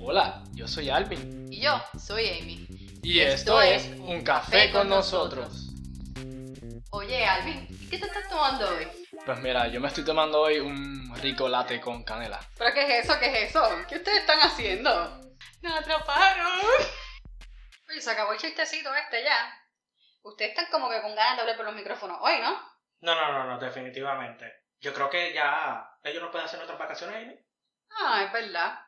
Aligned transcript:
Hola, 0.00 0.42
yo 0.52 0.66
soy 0.66 0.90
Alvin. 0.90 1.52
Y 1.52 1.60
yo 1.60 1.82
soy 1.98 2.28
Amy. 2.28 2.66
Y 3.02 3.20
esto, 3.20 3.60
es 3.60 3.86
Un 3.98 4.22
Café 4.22 4.70
con 4.70 4.88
nosotros. 4.88 5.68
Oye, 6.90 7.24
Alvin, 7.24 7.66
¿y 7.70 7.88
qué 7.88 7.98
te 7.98 8.06
estás 8.06 8.28
tomando 8.28 8.68
hoy? 8.68 8.86
Pues 9.24 9.38
mira, 9.38 9.68
yo 9.68 9.80
me 9.80 9.88
estoy 9.88 10.04
tomando 10.04 10.40
hoy 10.40 10.58
un 10.58 11.14
rico 11.16 11.48
latte 11.48 11.80
con 11.80 12.04
canela. 12.04 12.40
¿Pero 12.58 12.74
qué 12.74 12.98
es 12.98 13.04
eso? 13.04 13.18
¿Qué 13.18 13.26
es 13.26 13.50
eso? 13.50 13.62
¿Qué 13.88 13.96
ustedes 13.96 14.18
están 14.18 14.40
haciendo? 14.40 14.90
¡Nos 15.62 15.78
atraparon! 15.78 16.60
Oye, 17.88 18.00
se 18.00 18.10
acabó 18.10 18.32
el 18.32 18.38
chistecito 18.38 18.94
este 18.94 19.22
ya. 19.22 19.58
Ustedes 20.22 20.50
están 20.50 20.66
como 20.70 20.90
que 20.90 21.00
con 21.00 21.14
ganas 21.14 21.36
de 21.36 21.40
hablar 21.42 21.56
por 21.56 21.66
los 21.66 21.74
micrófonos 21.74 22.18
hoy, 22.20 22.40
¿no? 22.40 22.50
No, 23.00 23.14
no, 23.14 23.32
no, 23.32 23.44
no, 23.44 23.58
definitivamente. 23.58 24.52
Yo 24.80 24.92
creo 24.92 25.08
que 25.08 25.32
ya 25.32 25.84
ellos 26.02 26.22
no 26.22 26.30
pueden 26.30 26.46
hacer 26.46 26.58
nuestras 26.58 26.78
vacaciones, 26.78 27.16
Amy. 27.16 27.38
Ah, 27.90 28.24
es 28.24 28.32
verdad. 28.32 28.78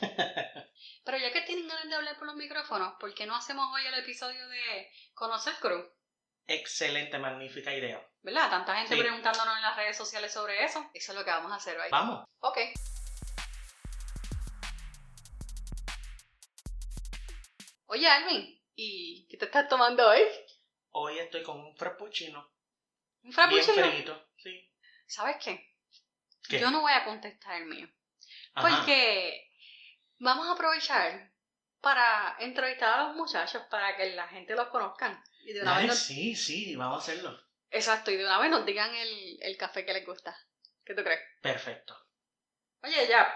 Pero 1.04 1.18
ya 1.18 1.32
que 1.32 1.42
tienen 1.42 1.68
ganas 1.68 1.88
de 1.88 1.94
hablar 1.94 2.16
por 2.16 2.26
los 2.26 2.36
micrófonos, 2.36 2.94
¿por 2.98 3.14
qué 3.14 3.26
no 3.26 3.36
hacemos 3.36 3.66
hoy 3.74 3.84
el 3.86 3.94
episodio 3.94 4.48
de 4.48 4.90
Conocer 5.14 5.54
Crew? 5.60 5.84
Excelente, 6.46 7.18
magnífica 7.18 7.74
idea. 7.74 8.06
¿Verdad? 8.22 8.50
Tanta 8.50 8.76
gente 8.76 8.94
Sí. 8.94 9.00
preguntándonos 9.00 9.56
en 9.56 9.62
las 9.62 9.76
redes 9.76 9.96
sociales 9.96 10.32
sobre 10.32 10.64
eso. 10.64 10.90
Eso 10.94 11.12
es 11.12 11.18
lo 11.18 11.24
que 11.24 11.30
vamos 11.30 11.52
a 11.52 11.56
hacer 11.56 11.78
hoy. 11.78 11.88
Vamos. 11.90 12.26
Ok. 12.40 12.58
Oye, 17.86 18.08
Alvin, 18.08 18.60
¿y 18.74 19.26
qué 19.28 19.36
te 19.36 19.44
estás 19.44 19.68
tomando 19.68 20.08
hoy? 20.08 20.20
Hoy 20.90 21.18
estoy 21.18 21.42
con 21.42 21.60
un 21.60 21.76
frappuccino. 21.76 22.40
¿Un 23.22 23.30
Bien 23.30 23.32
frappuccino? 23.34 23.90
frito. 23.90 24.28
Sí. 24.36 24.70
¿Sabes 25.06 25.36
qué? 25.42 25.74
¿Qué? 26.48 26.58
Yo 26.60 26.70
no 26.70 26.80
voy 26.82 26.92
a 26.92 27.04
contestar 27.04 27.62
el 27.62 27.66
mío. 27.66 27.88
Ajá. 28.54 28.68
Porque 28.68 29.50
vamos 30.18 30.46
a 30.48 30.52
aprovechar 30.52 31.30
para 31.80 32.36
entrevistar 32.38 32.98
a 32.98 33.06
los 33.08 33.16
muchachos 33.16 33.62
para 33.70 33.96
que 33.96 34.14
la 34.14 34.26
gente 34.28 34.54
los 34.54 34.68
conozcan. 34.68 35.22
Y 35.44 35.52
de 35.52 35.62
una 35.62 35.76
Ay, 35.76 35.82
vez 35.82 35.88
nos- 35.90 35.98
sí, 35.98 36.34
sí, 36.34 36.76
vamos 36.76 36.96
a 36.98 37.02
hacerlo. 37.12 37.38
Exacto, 37.70 38.10
y 38.10 38.16
de 38.16 38.24
una 38.24 38.38
vez 38.38 38.50
nos 38.50 38.64
digan 38.64 38.94
el, 38.94 39.38
el 39.42 39.56
café 39.56 39.84
que 39.84 39.92
les 39.92 40.06
gusta. 40.06 40.36
¿Qué 40.84 40.94
tú 40.94 41.02
crees? 41.02 41.20
Perfecto. 41.42 41.96
Oye, 42.82 43.06
ya. 43.08 43.34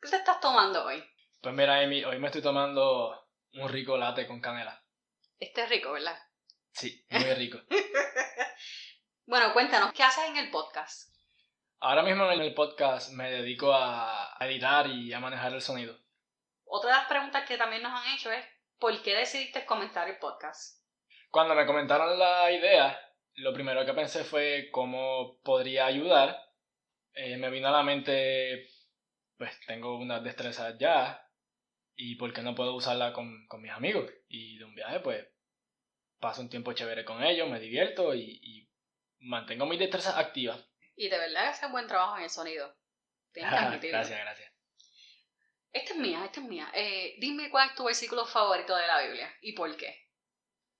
¿Qué 0.00 0.08
te 0.08 0.16
estás 0.16 0.40
tomando 0.40 0.84
hoy? 0.84 1.02
Pues 1.42 1.54
mira, 1.54 1.78
Amy, 1.80 2.04
hoy 2.04 2.18
me 2.18 2.26
estoy 2.28 2.42
tomando 2.42 3.28
un 3.54 3.68
rico 3.68 3.96
latte 3.96 4.26
con 4.26 4.40
canela. 4.40 4.82
Este 5.38 5.62
es 5.62 5.68
rico, 5.70 5.92
¿verdad? 5.92 6.18
Sí, 6.72 7.04
muy 7.10 7.34
rico. 7.34 7.58
Bueno, 9.26 9.52
cuéntanos, 9.52 9.92
¿qué 9.92 10.02
haces 10.02 10.24
en 10.24 10.36
el 10.38 10.50
podcast? 10.50 11.08
Ahora 11.82 12.02
mismo 12.02 12.30
en 12.30 12.42
el 12.42 12.52
podcast 12.52 13.10
me 13.14 13.30
dedico 13.30 13.72
a 13.72 14.36
editar 14.40 14.86
y 14.86 15.14
a 15.14 15.18
manejar 15.18 15.54
el 15.54 15.62
sonido. 15.62 15.96
Otra 16.66 16.90
de 16.90 16.96
las 16.96 17.08
preguntas 17.08 17.48
que 17.48 17.56
también 17.56 17.82
nos 17.82 17.92
han 17.92 18.14
hecho 18.14 18.30
es, 18.30 18.44
¿por 18.78 19.00
qué 19.00 19.14
decidiste 19.14 19.64
comenzar 19.64 20.06
el 20.06 20.18
podcast? 20.18 20.84
Cuando 21.30 21.54
me 21.54 21.64
comentaron 21.64 22.18
la 22.18 22.52
idea, 22.52 23.00
lo 23.36 23.54
primero 23.54 23.86
que 23.86 23.94
pensé 23.94 24.24
fue 24.24 24.68
cómo 24.70 25.40
podría 25.42 25.86
ayudar. 25.86 26.38
Eh, 27.14 27.38
me 27.38 27.48
vino 27.48 27.68
a 27.68 27.72
la 27.72 27.82
mente, 27.82 28.68
pues 29.38 29.58
tengo 29.66 29.96
unas 29.96 30.22
destrezas 30.22 30.76
ya, 30.78 31.26
y 31.96 32.16
por 32.16 32.34
qué 32.34 32.42
no 32.42 32.54
puedo 32.54 32.74
usarla 32.74 33.14
con, 33.14 33.46
con 33.46 33.62
mis 33.62 33.72
amigos. 33.72 34.04
Y 34.28 34.58
de 34.58 34.66
un 34.66 34.74
viaje, 34.74 35.00
pues 35.00 35.26
paso 36.18 36.42
un 36.42 36.50
tiempo 36.50 36.74
chévere 36.74 37.06
con 37.06 37.24
ellos, 37.24 37.48
me 37.48 37.58
divierto 37.58 38.14
y, 38.14 38.38
y 38.42 38.70
mantengo 39.20 39.64
mis 39.64 39.78
destrezas 39.78 40.18
activas. 40.18 40.69
Y 41.00 41.08
de 41.08 41.16
verdad 41.16 41.48
haces 41.48 41.70
buen 41.70 41.86
trabajo 41.86 42.18
en 42.18 42.24
el 42.24 42.28
sonido. 42.28 42.76
Tienes 43.32 43.50
que 43.50 43.58
admitirlo. 43.58 43.96
gracias, 43.96 44.20
gracias. 44.20 44.52
Esta 45.72 45.94
es 45.94 45.98
mía, 45.98 46.22
esta 46.26 46.40
es 46.40 46.46
mía. 46.46 46.70
Eh, 46.74 47.14
dime 47.18 47.48
cuál 47.48 47.70
es 47.70 47.74
tu 47.74 47.84
versículo 47.84 48.26
favorito 48.26 48.76
de 48.76 48.86
la 48.86 49.00
Biblia 49.00 49.34
y 49.40 49.54
por 49.54 49.74
qué. 49.78 49.96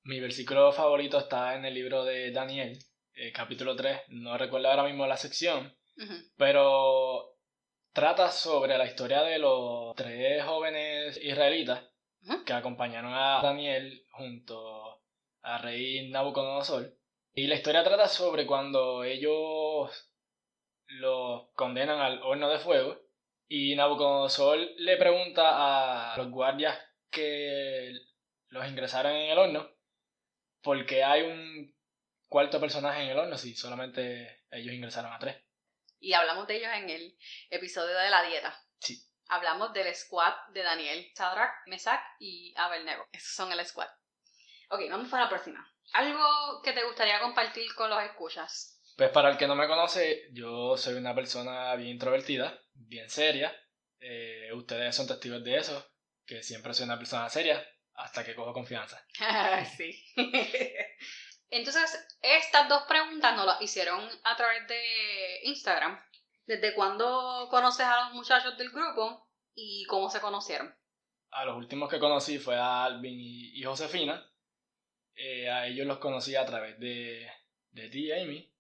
Mi 0.03 0.21
versículo 0.21 0.73
favorito 0.73 1.19
está 1.19 1.55
en 1.55 1.65
el 1.65 1.73
libro 1.73 2.05
de 2.05 2.33
Daniel, 2.33 2.79
eh, 3.15 3.33
capítulo 3.33 3.75
3. 3.75 3.99
No 4.09 4.37
recuerdo 4.37 4.69
ahora 4.69 4.85
mismo 4.85 5.07
la 5.07 5.17
sección, 5.17 5.75
pero 6.37 7.39
trata 7.95 8.31
sobre 8.31 8.77
la 8.77 8.85
historia 8.85 9.23
de 9.23 9.39
los 9.39 9.95
tres 9.97 10.45
jóvenes 10.45 11.19
israelitas 11.23 11.83
que 12.45 12.53
acompañaron 12.53 13.15
a 13.15 13.41
Daniel 13.43 14.05
junto 14.11 15.01
al 15.41 15.63
rey 15.63 16.11
Nabucodonosor. 16.11 16.95
Y 17.33 17.47
la 17.47 17.55
historia 17.55 17.83
trata 17.83 18.07
sobre 18.07 18.45
cuando 18.45 19.03
ellos 19.03 20.10
los 20.91 21.49
condenan 21.55 22.01
al 22.01 22.23
horno 22.23 22.49
de 22.49 22.59
fuego 22.59 23.01
y 23.49 23.75
Nabucodonosor 23.75 24.59
le 24.77 24.97
pregunta 24.97 26.13
a 26.13 26.17
los 26.17 26.31
guardias 26.31 26.79
que 27.11 27.93
los 28.49 28.69
ingresaron 28.69 29.13
en 29.13 29.31
el 29.31 29.39
horno 29.39 29.71
por 30.63 30.85
qué 30.87 31.03
hay 31.03 31.23
un 31.23 31.75
cuarto 32.29 32.61
personaje 32.61 33.03
en 33.03 33.11
el 33.11 33.19
horno 33.19 33.37
si 33.37 33.55
solamente 33.55 34.45
ellos 34.51 34.75
ingresaron 34.75 35.13
a 35.13 35.19
tres. 35.19 35.37
Y 35.99 36.13
hablamos 36.13 36.47
de 36.47 36.57
ellos 36.57 36.73
en 36.75 36.89
el 36.89 37.19
episodio 37.51 37.97
de 37.97 38.11
la 38.11 38.23
dieta. 38.23 38.59
Sí. 38.79 39.03
Hablamos 39.29 39.73
del 39.73 39.95
squad 39.95 40.35
de 40.53 40.63
Daniel, 40.63 41.11
Sadrach, 41.15 41.67
Mesach 41.67 42.01
y 42.19 42.55
Abednego. 42.57 43.07
Esos 43.13 43.35
son 43.35 43.53
el 43.53 43.65
squad. 43.67 43.89
Ok, 44.71 44.81
vamos 44.89 45.09
para 45.09 45.25
la 45.25 45.29
próxima. 45.29 45.73
Algo 45.93 46.63
que 46.63 46.73
te 46.73 46.85
gustaría 46.85 47.21
compartir 47.21 47.75
con 47.75 47.91
los 47.91 48.03
escuchas. 48.03 48.80
Pues 49.01 49.13
para 49.13 49.31
el 49.31 49.39
que 49.39 49.47
no 49.47 49.57
me 49.57 49.67
conoce, 49.67 50.29
yo 50.31 50.77
soy 50.77 50.93
una 50.93 51.15
persona 51.15 51.75
bien 51.75 51.89
introvertida, 51.89 52.63
bien 52.75 53.09
seria. 53.09 53.51
Eh, 53.99 54.51
ustedes 54.53 54.95
son 54.95 55.07
testigos 55.07 55.43
de 55.43 55.57
eso, 55.57 55.91
que 56.27 56.43
siempre 56.43 56.75
soy 56.75 56.85
una 56.85 56.99
persona 56.99 57.27
seria 57.31 57.67
hasta 57.95 58.23
que 58.23 58.35
cojo 58.35 58.53
confianza. 58.53 59.03
sí. 59.79 60.05
Entonces, 61.49 62.19
estas 62.21 62.69
dos 62.69 62.83
preguntas 62.83 63.35
nos 63.35 63.47
las 63.47 63.63
hicieron 63.63 64.07
a 64.23 64.37
través 64.37 64.69
de 64.69 65.45
Instagram. 65.45 65.99
¿Desde 66.45 66.75
cuándo 66.75 67.49
conoces 67.51 67.87
a 67.87 68.05
los 68.05 68.13
muchachos 68.13 68.59
del 68.59 68.69
grupo 68.69 69.31
y 69.55 69.87
cómo 69.87 70.11
se 70.11 70.21
conocieron? 70.21 70.77
A 71.31 71.47
los 71.47 71.57
últimos 71.57 71.89
que 71.89 71.99
conocí 71.99 72.39
fue 72.39 72.59
a 72.59 72.85
Alvin 72.85 73.19
y, 73.19 73.63
Josefina. 73.63 74.31
Eh, 75.15 75.49
a 75.49 75.69
ellos 75.69 75.87
los 75.87 76.01
conocí 76.01 76.37
a 76.37 76.45
través 76.45 76.79
de, 76.79 77.27
de 77.71 77.89
ti, 77.89 78.13
Amy. 78.13 78.51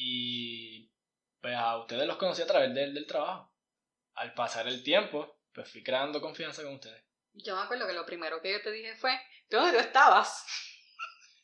Y 0.00 0.92
pues 1.40 1.56
a 1.56 1.76
ustedes 1.76 2.06
los 2.06 2.18
conocí 2.18 2.40
a 2.40 2.46
través 2.46 2.72
del, 2.72 2.94
del 2.94 3.04
trabajo. 3.04 3.52
Al 4.14 4.32
pasar 4.32 4.68
el 4.68 4.84
tiempo, 4.84 5.40
pues 5.52 5.68
fui 5.68 5.82
creando 5.82 6.20
confianza 6.20 6.62
con 6.62 6.74
ustedes. 6.74 7.04
Yo 7.32 7.56
me 7.56 7.62
acuerdo 7.62 7.84
que 7.88 7.94
lo 7.94 8.06
primero 8.06 8.40
que 8.40 8.52
yo 8.52 8.62
te 8.62 8.70
dije 8.70 8.94
fue, 8.94 9.20
¿dónde 9.50 9.72
tú 9.72 9.78
estabas? 9.80 10.46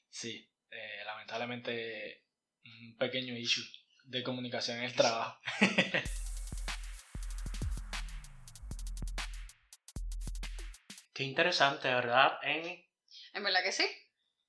Sí, 0.08 0.48
eh, 0.70 1.02
lamentablemente 1.04 2.26
un 2.64 2.96
pequeño 2.96 3.36
issue 3.36 3.64
de 4.04 4.22
comunicación 4.22 4.78
en 4.78 4.84
el 4.84 4.94
trabajo. 4.94 5.40
Qué 11.12 11.24
interesante, 11.24 11.88
¿verdad, 11.88 12.38
Amy? 12.42 12.88
En 13.32 13.42
verdad 13.42 13.64
que 13.64 13.72
sí. 13.72 13.84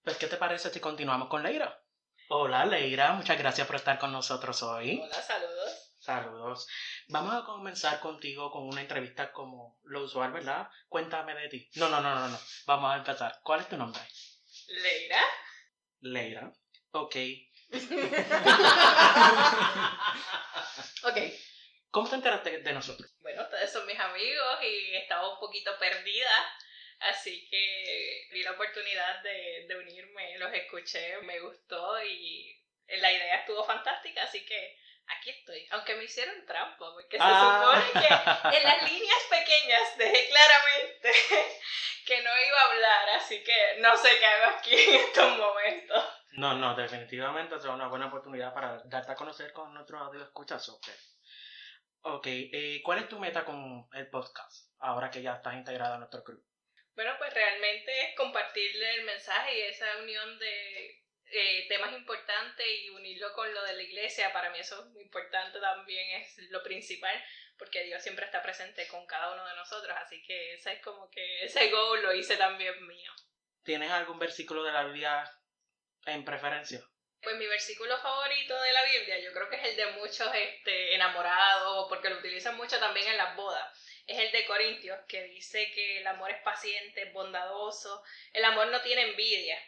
Pues, 0.03 0.17
¿qué 0.17 0.27
te 0.27 0.37
parece 0.37 0.69
si 0.69 0.79
continuamos 0.79 1.27
con 1.27 1.41
Leira? 1.41 1.84
Hola, 2.27 2.65
Leira. 2.65 3.13
Muchas 3.13 3.37
gracias 3.37 3.67
por 3.67 3.75
estar 3.75 3.99
con 3.99 4.11
nosotros 4.11 4.63
hoy. 4.63 4.99
Hola, 4.99 5.21
saludos. 5.21 5.93
Saludos. 5.99 6.67
Vamos 7.09 7.35
a 7.35 7.45
comenzar 7.45 7.99
contigo 7.99 8.49
con 8.51 8.67
una 8.67 8.81
entrevista 8.81 9.31
como 9.31 9.77
lo 9.83 10.03
usual, 10.03 10.31
¿verdad? 10.31 10.67
Cuéntame 10.89 11.35
de 11.35 11.49
ti. 11.49 11.69
No, 11.75 11.87
no, 11.87 12.01
no, 12.01 12.15
no, 12.15 12.27
no. 12.27 12.39
Vamos 12.65 12.91
a 12.91 12.97
empezar. 12.97 13.39
¿Cuál 13.43 13.59
es 13.59 13.69
tu 13.69 13.77
nombre? 13.77 14.01
Leira. 14.67 15.21
Leira. 15.99 16.51
Ok. 16.91 17.15
ok. 21.03 21.17
¿Cómo 21.91 22.09
te 22.09 22.15
enteraste 22.15 22.61
de 22.61 22.73
nosotros? 22.73 23.15
Bueno, 23.21 23.43
ustedes 23.43 23.71
son 23.71 23.85
mis 23.85 23.99
amigos 23.99 24.57
y 24.63 24.95
estaba 24.95 25.31
un 25.31 25.39
poquito 25.39 25.77
perdida, 25.79 26.29
así 26.99 27.47
que 27.49 28.27
vi 28.31 28.43
la 28.43 28.51
oportunidad 28.51 29.21
de, 29.21 29.65
de 29.67 29.75
unirme, 29.77 30.37
los 30.37 30.53
escuché, 30.53 31.17
me 31.21 31.39
gustó 31.39 32.03
y 32.03 32.61
la 32.87 33.11
idea 33.11 33.37
estuvo 33.39 33.63
fantástica, 33.63 34.23
así 34.23 34.45
que 34.45 34.77
aquí 35.07 35.29
estoy. 35.31 35.67
Aunque 35.71 35.95
me 35.95 36.03
hicieron 36.03 36.45
trampa, 36.45 36.91
porque 36.93 37.17
se 37.17 37.23
Ah. 37.23 37.83
supone 37.91 38.05
que 38.05 38.57
en 38.57 38.63
las 38.63 38.91
líneas 38.91 39.23
pequeñas 39.29 39.97
dejé 39.97 40.29
claramente 40.29 41.11
que 42.05 42.21
no 42.21 42.29
iba 42.47 42.59
a 42.61 42.71
hablar, 42.71 43.09
así 43.11 43.43
que 43.43 43.77
no 43.79 43.95
sé 43.97 44.17
qué 44.19 44.25
hago 44.25 44.55
aquí 44.57 44.73
en 44.75 44.95
estos 44.95 45.37
momentos. 45.37 46.03
No, 46.33 46.53
no, 46.53 46.75
definitivamente 46.75 47.59
será 47.59 47.73
una 47.73 47.87
buena 47.87 48.07
oportunidad 48.07 48.53
para 48.53 48.77
darte 48.85 49.11
a 49.11 49.15
conocer 49.15 49.53
con 49.53 49.73
nuestros 49.73 50.01
audio 50.01 50.23
escuchas. 50.23 50.67
Ok, 50.69 50.87
Ok, 52.07 52.27
eh, 52.27 52.81
¿cuál 52.83 52.99
es 52.99 53.09
tu 53.09 53.17
meta 53.19 53.43
con 53.43 53.87
el 53.93 54.07
podcast 54.09 54.69
ahora 54.79 55.09
que 55.09 55.23
ya 55.23 55.35
estás 55.35 55.55
integrado 55.55 55.95
a 55.95 55.97
nuestro 55.97 56.23
club? 56.23 56.43
Bueno, 56.95 57.13
pues 57.17 57.33
realmente 57.33 57.91
es 58.03 58.15
compartirle 58.15 58.95
el 58.95 59.03
mensaje 59.03 59.57
y 59.57 59.61
esa 59.63 59.97
unión 59.97 60.39
de 60.39 61.03
eh, 61.31 61.65
temas 61.67 61.91
importantes 61.93 62.65
y 62.65 62.89
unirlo 62.89 63.33
con 63.33 63.53
lo 63.53 63.63
de 63.63 63.73
la 63.73 63.83
iglesia. 63.83 64.31
Para 64.31 64.49
mí 64.49 64.59
eso 64.59 64.79
es 64.79 64.85
muy 64.91 65.03
importante 65.03 65.59
también, 65.59 66.21
es 66.21 66.37
lo 66.49 66.63
principal, 66.63 67.21
porque 67.57 67.83
Dios 67.83 68.01
siempre 68.01 68.25
está 68.25 68.41
presente 68.41 68.87
con 68.87 69.05
cada 69.05 69.33
uno 69.33 69.45
de 69.45 69.55
nosotros, 69.55 69.95
así 70.01 70.23
que 70.23 70.53
ese 70.53 70.73
es 70.73 70.81
como 70.81 71.09
que 71.11 71.43
ese 71.43 71.69
goal 71.69 72.01
lo 72.01 72.13
hice 72.13 72.37
también 72.37 72.87
mío. 72.87 73.11
¿Tienes 73.63 73.91
algún 73.91 74.19
versículo 74.19 74.63
de 74.63 74.71
la 74.71 74.85
Biblia 74.85 75.29
en 76.05 76.23
preferencia? 76.23 76.81
Pues 77.21 77.35
mi 77.37 77.47
versículo 77.47 77.97
favorito 77.97 78.61
de 78.61 78.71
la 78.71 78.83
Biblia, 78.83 79.19
yo 79.19 79.33
creo 79.33 79.49
que 79.49 79.55
es 79.55 79.63
el 79.63 79.75
de 79.75 79.91
muchos 79.93 80.29
este, 80.33 80.93
enamorados, 80.93 81.87
porque 81.89 82.09
lo 82.09 82.19
utilizan 82.19 82.55
mucho 82.55 82.79
también 82.79 83.07
en 83.07 83.17
las 83.17 83.35
bodas. 83.35 83.65
Es 84.07 84.19
el 84.19 84.31
de 84.31 84.45
Corintios, 84.45 84.99
que 85.07 85.23
dice 85.23 85.71
que 85.71 85.97
el 85.99 86.07
amor 86.07 86.29
es 86.29 86.41
paciente, 86.43 87.05
bondadoso, 87.05 88.03
el 88.33 88.45
amor 88.45 88.67
no 88.67 88.81
tiene 88.81 89.01
envidia, 89.01 89.59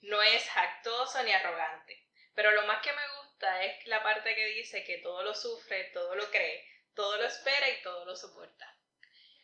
no 0.00 0.22
es 0.22 0.48
jactoso 0.48 1.22
ni 1.22 1.32
arrogante. 1.32 2.02
Pero 2.34 2.50
lo 2.52 2.62
más 2.62 2.80
que 2.80 2.92
me 2.92 3.08
gusta 3.18 3.62
es 3.62 3.86
la 3.86 4.02
parte 4.02 4.34
que 4.34 4.46
dice 4.46 4.84
que 4.84 4.98
todo 4.98 5.22
lo 5.22 5.34
sufre, 5.34 5.84
todo 5.92 6.14
lo 6.14 6.30
cree, 6.30 6.66
todo 6.94 7.18
lo 7.18 7.26
espera 7.26 7.68
y 7.68 7.82
todo 7.82 8.06
lo 8.06 8.16
soporta. 8.16 8.74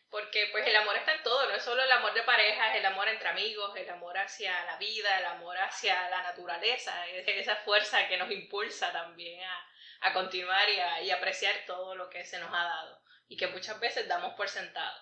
Porque 0.08 0.48
pues 0.50 0.66
el 0.66 0.75
amor 0.75 0.96
está 0.96 1.12
en 1.12 1.22
todo, 1.22 1.46
no 1.46 1.54
es 1.54 1.62
solo 1.62 1.82
el 1.82 1.92
amor 1.92 2.14
de 2.14 2.22
pareja, 2.22 2.72
es 2.72 2.81
el 2.81 2.87
amor 2.87 3.08
entre 3.08 3.28
amigos, 3.28 3.76
el 3.76 3.88
amor 3.90 4.16
hacia 4.16 4.64
la 4.64 4.76
vida, 4.78 5.19
el 5.19 5.26
amor 5.26 5.58
hacia 5.58 6.08
la 6.08 6.22
naturaleza, 6.22 7.06
es 7.08 7.28
esa 7.28 7.56
fuerza 7.56 8.08
que 8.08 8.16
nos 8.16 8.31
impulsa 8.31 8.90
también 8.90 9.44
a, 9.44 9.69
a 10.00 10.12
continuar 10.14 10.69
y 10.70 10.81
a 10.81 11.02
y 11.02 11.10
apreciar 11.10 11.54
todo 11.66 11.94
lo 11.94 12.08
que 12.08 12.25
se 12.25 12.38
nos 12.38 12.52
ha 12.52 12.64
dado 12.64 13.09
y 13.30 13.36
que 13.36 13.46
muchas 13.46 13.78
veces 13.80 14.06
damos 14.08 14.34
por 14.34 14.48
sentado. 14.48 14.92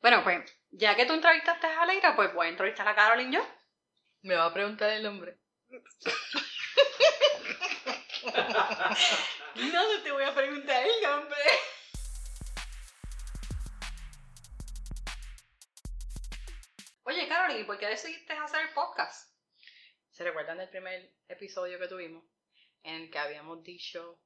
Bueno, 0.00 0.22
pues, 0.22 0.48
ya 0.70 0.94
que 0.94 1.04
tú 1.04 1.14
entrevistaste 1.14 1.66
a 1.66 1.84
Leira, 1.84 2.14
pues 2.14 2.32
voy 2.32 2.46
a 2.46 2.50
entrevistar 2.50 2.86
a 2.86 2.94
Carolyn 2.94 3.32
yo. 3.32 3.44
Me 4.22 4.36
va 4.36 4.46
a 4.46 4.54
preguntar 4.54 4.90
el 4.90 5.02
nombre. 5.02 5.36
no, 9.56 9.96
no 9.96 10.02
te 10.02 10.12
voy 10.12 10.22
a 10.22 10.32
preguntar 10.32 10.84
el 10.86 11.02
nombre. 11.02 11.40
Oye, 17.02 17.26
Carolyn, 17.26 17.62
¿y 17.62 17.64
por 17.64 17.78
qué 17.78 17.86
decidiste 17.86 18.32
hacer 18.34 18.60
el 18.60 18.72
podcast? 18.74 19.34
¿Se 20.10 20.22
recuerdan 20.22 20.58
del 20.58 20.68
primer 20.68 21.16
episodio 21.26 21.80
que 21.80 21.88
tuvimos? 21.88 22.22
En 22.84 22.94
el 23.02 23.10
que 23.10 23.18
habíamos 23.18 23.64
dicho 23.64 24.20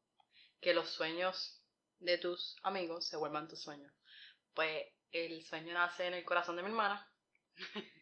que 0.60 0.74
los 0.74 0.90
sueños 0.90 1.57
de 1.98 2.18
tus 2.18 2.56
amigos 2.62 3.06
se 3.06 3.16
vuelvan 3.16 3.48
tus 3.48 3.62
sueños. 3.62 3.92
Pues 4.54 4.86
el 5.12 5.44
sueño 5.44 5.74
nace 5.74 6.06
en 6.06 6.14
el 6.14 6.24
corazón 6.24 6.56
de 6.56 6.62
mi 6.62 6.68
hermana. 6.68 7.10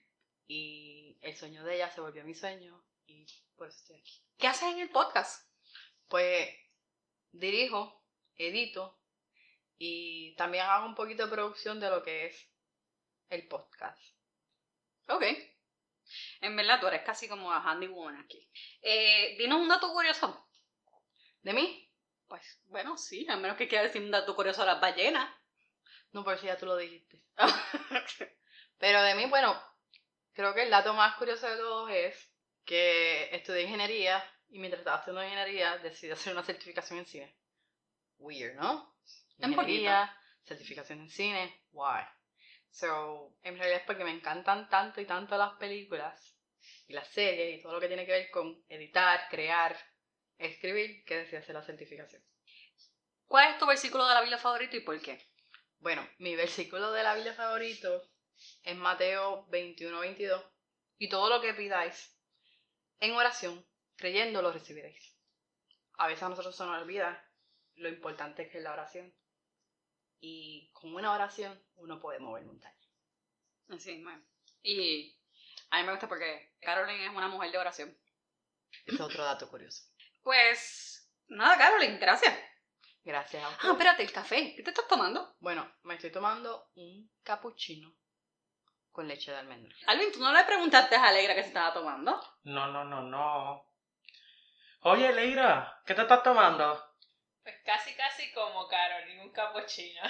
y 0.46 1.18
el 1.20 1.36
sueño 1.36 1.64
de 1.64 1.76
ella 1.76 1.90
se 1.90 2.00
volvió 2.00 2.24
mi 2.24 2.34
sueño. 2.34 2.84
Y 3.06 3.26
por 3.56 3.68
eso 3.68 3.78
estoy 3.78 3.96
aquí. 3.96 4.22
¿Qué 4.38 4.46
haces 4.48 4.74
en 4.74 4.80
el 4.80 4.90
podcast? 4.90 5.48
Pues 6.08 6.48
dirijo, 7.32 8.04
edito 8.36 9.00
y 9.78 10.34
también 10.36 10.64
hago 10.64 10.86
un 10.86 10.94
poquito 10.94 11.24
de 11.24 11.32
producción 11.32 11.80
de 11.80 11.90
lo 11.90 12.02
que 12.02 12.26
es 12.26 12.50
el 13.28 13.46
podcast. 13.48 14.00
Ok. 15.08 15.24
En 16.40 16.56
verdad, 16.56 16.80
tú 16.80 16.86
eres 16.86 17.02
casi 17.02 17.28
como 17.28 17.52
a 17.52 17.62
handy 17.62 17.88
woman 17.88 18.16
aquí. 18.16 18.48
Eh, 18.80 19.36
dinos 19.38 19.60
un 19.60 19.68
dato 19.68 19.92
curioso. 19.92 20.48
¿De 21.42 21.52
mí? 21.52 21.85
Pues, 22.28 22.60
bueno, 22.66 22.96
sí, 22.96 23.26
a 23.28 23.36
menos 23.36 23.56
que 23.56 23.68
quieras 23.68 23.88
decir 23.88 24.02
un 24.02 24.10
dato 24.10 24.34
curioso 24.34 24.62
de 24.62 24.68
las 24.68 24.80
ballenas. 24.80 25.30
No, 26.12 26.24
por 26.24 26.38
si 26.38 26.46
ya 26.46 26.56
tú 26.56 26.66
lo 26.66 26.76
dijiste. 26.76 27.22
Pero 28.78 29.02
de 29.02 29.14
mí, 29.14 29.26
bueno, 29.26 29.60
creo 30.32 30.54
que 30.54 30.62
el 30.62 30.70
dato 30.70 30.92
más 30.94 31.16
curioso 31.16 31.48
de 31.48 31.56
todos 31.56 31.90
es 31.90 32.32
que 32.64 33.34
estudié 33.34 33.62
ingeniería 33.62 34.22
y 34.48 34.58
mientras 34.58 34.80
estaba 34.80 34.98
estudiando 34.98 35.24
ingeniería 35.24 35.78
decidí 35.78 36.12
hacer 36.12 36.32
una 36.32 36.44
certificación 36.44 36.98
en 36.98 37.06
cine. 37.06 37.36
Weird, 38.18 38.56
¿no? 38.56 38.96
Ingeniería, 39.38 40.14
certificación 40.44 41.00
en 41.00 41.10
cine, 41.10 41.64
why? 41.72 42.02
So, 42.70 43.36
en 43.42 43.56
realidad 43.56 43.80
es 43.80 43.86
porque 43.86 44.04
me 44.04 44.10
encantan 44.10 44.68
tanto 44.68 45.00
y 45.00 45.06
tanto 45.06 45.36
las 45.36 45.54
películas 45.54 46.36
y 46.86 46.92
las 46.92 47.08
series 47.08 47.58
y 47.58 47.62
todo 47.62 47.74
lo 47.74 47.80
que 47.80 47.88
tiene 47.88 48.04
que 48.04 48.12
ver 48.12 48.30
con 48.30 48.62
editar, 48.68 49.28
crear, 49.30 49.76
escribir, 50.38 51.04
que 51.04 51.16
decidí 51.16 51.36
hacer 51.36 51.54
la 51.54 51.62
certificación. 51.62 52.22
¿Cuál 53.26 53.52
es 53.52 53.58
tu 53.58 53.66
versículo 53.66 54.06
de 54.06 54.14
la 54.14 54.20
Biblia 54.20 54.38
favorito 54.38 54.76
y 54.76 54.80
por 54.80 55.00
qué? 55.00 55.20
Bueno, 55.78 56.08
mi 56.18 56.36
versículo 56.36 56.92
de 56.92 57.02
la 57.02 57.14
Biblia 57.14 57.34
favorito 57.34 58.02
es 58.62 58.76
Mateo 58.76 59.46
21-22. 59.48 60.42
Y 60.98 61.08
todo 61.08 61.28
lo 61.28 61.40
que 61.40 61.54
pidáis 61.54 62.16
en 63.00 63.12
oración, 63.12 63.66
creyendo, 63.96 64.42
lo 64.42 64.52
recibiréis. 64.52 65.16
A 65.98 66.06
veces 66.06 66.22
a 66.22 66.28
nosotros 66.28 66.56
se 66.56 66.64
nos 66.64 66.80
olvida 66.80 67.22
lo 67.74 67.88
importante 67.88 68.48
que 68.48 68.58
es 68.58 68.64
la 68.64 68.72
oración. 68.72 69.14
Y 70.20 70.70
con 70.72 70.94
una 70.94 71.12
oración 71.12 71.62
uno 71.76 72.00
puede 72.00 72.18
mover 72.18 72.44
montañas. 72.44 72.76
Sí, 73.78 74.02
bueno. 74.02 74.24
Y 74.62 75.18
a 75.70 75.78
mí 75.78 75.84
me 75.84 75.92
gusta 75.92 76.08
porque 76.08 76.54
Carolyn 76.60 77.00
es 77.00 77.10
una 77.10 77.28
mujer 77.28 77.50
de 77.50 77.58
oración. 77.58 77.98
Es 78.86 79.00
otro 79.00 79.24
dato 79.24 79.48
curioso. 79.48 79.84
Pues, 80.26 81.08
nada, 81.28 81.56
Carolyn, 81.56 82.00
gracias. 82.00 82.36
Gracias 83.04 83.44
a 83.44 83.46
Ah, 83.46 83.70
espérate, 83.70 84.02
el 84.02 84.10
café. 84.10 84.56
¿Qué 84.56 84.62
te 84.64 84.70
estás 84.70 84.88
tomando? 84.88 85.36
Bueno, 85.38 85.72
me 85.84 85.94
estoy 85.94 86.10
tomando 86.10 86.68
un 86.74 87.08
cappuccino 87.22 87.94
con 88.90 89.06
leche 89.06 89.30
de 89.30 89.36
almendra. 89.38 89.72
Alvin, 89.86 90.10
¿tú 90.10 90.18
no 90.18 90.32
le 90.32 90.42
preguntaste 90.42 90.96
a 90.96 91.04
Alegra 91.04 91.32
que 91.36 91.42
se 91.42 91.48
estaba 91.50 91.72
tomando? 91.72 92.20
No, 92.42 92.66
no, 92.66 92.82
no, 92.82 93.02
no. 93.02 93.70
Oye, 94.80 95.12
Leira, 95.12 95.80
¿qué 95.86 95.94
te 95.94 96.02
estás 96.02 96.24
tomando? 96.24 96.84
Pues 97.44 97.54
casi 97.64 97.94
casi 97.94 98.32
como 98.32 98.66
Carolyn, 98.66 99.20
un 99.20 99.30
capuchino, 99.30 100.00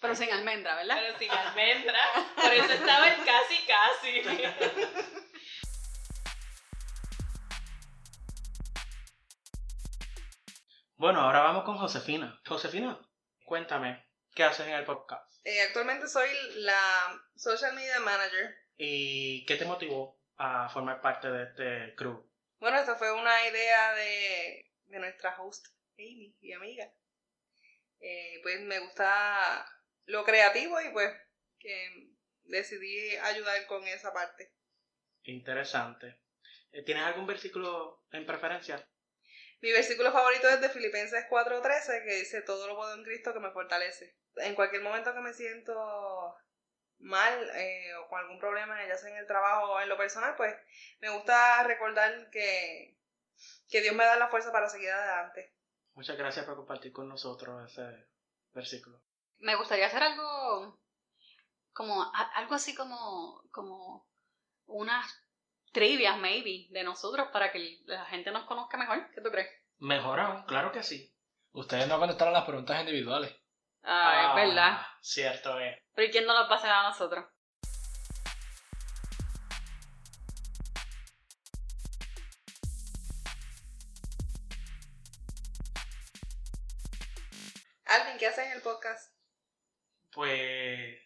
Pero 0.00 0.16
sin 0.16 0.32
almendra, 0.32 0.74
¿verdad? 0.74 0.96
pero 0.98 1.16
sin 1.16 1.30
almendra, 1.30 2.00
por 2.34 2.52
eso 2.52 2.72
estaba 2.72 3.06
el 3.08 3.24
casi 3.24 3.66
casi. 3.66 5.22
Bueno, 11.02 11.22
ahora 11.22 11.40
vamos 11.40 11.64
con 11.64 11.78
Josefina. 11.78 12.40
Josefina, 12.46 12.96
cuéntame, 13.44 14.06
¿qué 14.36 14.44
haces 14.44 14.68
en 14.68 14.74
el 14.74 14.84
podcast? 14.84 15.28
Eh, 15.42 15.60
actualmente 15.62 16.06
soy 16.06 16.28
la 16.58 17.20
social 17.34 17.74
media 17.74 17.98
manager. 17.98 18.54
¿Y 18.76 19.44
qué 19.46 19.56
te 19.56 19.64
motivó 19.64 20.22
a 20.36 20.68
formar 20.68 21.00
parte 21.00 21.28
de 21.28 21.42
este 21.42 21.96
crew? 21.96 22.24
Bueno, 22.60 22.78
esta 22.78 22.94
fue 22.94 23.10
una 23.10 23.48
idea 23.48 23.94
de, 23.94 24.70
de 24.84 24.98
nuestra 25.00 25.34
host, 25.42 25.66
Amy, 25.98 26.36
y 26.40 26.52
amiga. 26.52 26.88
Eh, 27.98 28.38
pues 28.44 28.60
me 28.60 28.78
gusta 28.78 29.66
lo 30.04 30.22
creativo 30.22 30.80
y 30.82 30.92
pues 30.92 31.10
que 31.58 32.12
decidí 32.44 33.16
ayudar 33.16 33.66
con 33.66 33.84
esa 33.88 34.12
parte. 34.12 34.54
Interesante. 35.24 36.20
Eh, 36.70 36.84
¿Tienes 36.84 37.02
algún 37.02 37.26
versículo 37.26 38.04
en 38.12 38.24
preferencia? 38.24 38.88
Mi 39.62 39.70
versículo 39.70 40.10
favorito 40.10 40.48
es 40.48 40.60
de 40.60 40.68
Filipenses 40.68 41.24
4:13 41.30 42.04
que 42.04 42.16
dice, 42.16 42.42
todo 42.42 42.66
lo 42.66 42.74
puedo 42.74 42.94
en 42.94 43.04
Cristo 43.04 43.32
que 43.32 43.38
me 43.38 43.52
fortalece. 43.52 44.16
En 44.36 44.56
cualquier 44.56 44.82
momento 44.82 45.14
que 45.14 45.20
me 45.20 45.32
siento 45.32 46.36
mal 46.98 47.50
eh, 47.54 47.94
o 47.94 48.08
con 48.08 48.18
algún 48.18 48.40
problema, 48.40 48.84
ya 48.86 48.96
sea 48.96 49.10
en 49.10 49.18
el 49.18 49.26
trabajo 49.26 49.72
o 49.72 49.80
en 49.80 49.88
lo 49.88 49.96
personal, 49.96 50.34
pues 50.36 50.52
me 50.98 51.10
gusta 51.10 51.62
recordar 51.62 52.28
que, 52.30 52.98
que 53.68 53.80
Dios 53.80 53.94
me 53.94 54.04
da 54.04 54.16
la 54.16 54.28
fuerza 54.28 54.50
para 54.50 54.68
seguir 54.68 54.90
adelante. 54.90 55.54
Muchas 55.94 56.16
gracias 56.16 56.44
por 56.44 56.56
compartir 56.56 56.92
con 56.92 57.08
nosotros 57.08 57.70
ese 57.70 58.08
versículo. 58.52 59.00
Me 59.38 59.54
gustaría 59.54 59.86
hacer 59.86 60.02
algo 60.02 60.80
como 61.72 62.12
algo 62.34 62.54
así 62.54 62.74
como 62.74 63.44
como 63.52 64.08
unas 64.66 65.21
trivias 65.72 66.18
maybe 66.18 66.66
de 66.70 66.84
nosotros 66.84 67.28
para 67.32 67.50
que 67.50 67.80
la 67.86 68.04
gente 68.06 68.30
nos 68.30 68.44
conozca 68.44 68.76
mejor. 68.76 69.10
¿Qué 69.14 69.20
tú 69.20 69.30
crees? 69.30 69.48
Mejor 69.78 70.20
aún, 70.20 70.42
claro 70.44 70.70
que 70.70 70.82
sí. 70.82 71.12
Ustedes 71.52 71.88
no 71.88 71.98
contestaron 71.98 72.32
las 72.32 72.44
preguntas 72.44 72.78
individuales. 72.80 73.34
Ah, 73.82 74.28
es 74.28 74.46
verdad. 74.46 74.80
Cierto 75.00 75.58
es. 75.58 75.76
Pero 75.94 76.08
¿y 76.08 76.10
quién 76.10 76.26
nos 76.26 76.38
lo 76.38 76.48
va 76.48 76.80
a 76.80 76.88
nosotros? 76.88 77.24
Alvin, 87.86 88.18
¿qué 88.18 88.26
haces 88.26 88.46
en 88.46 88.52
el 88.52 88.62
podcast? 88.62 89.14
Pues... 90.12 90.98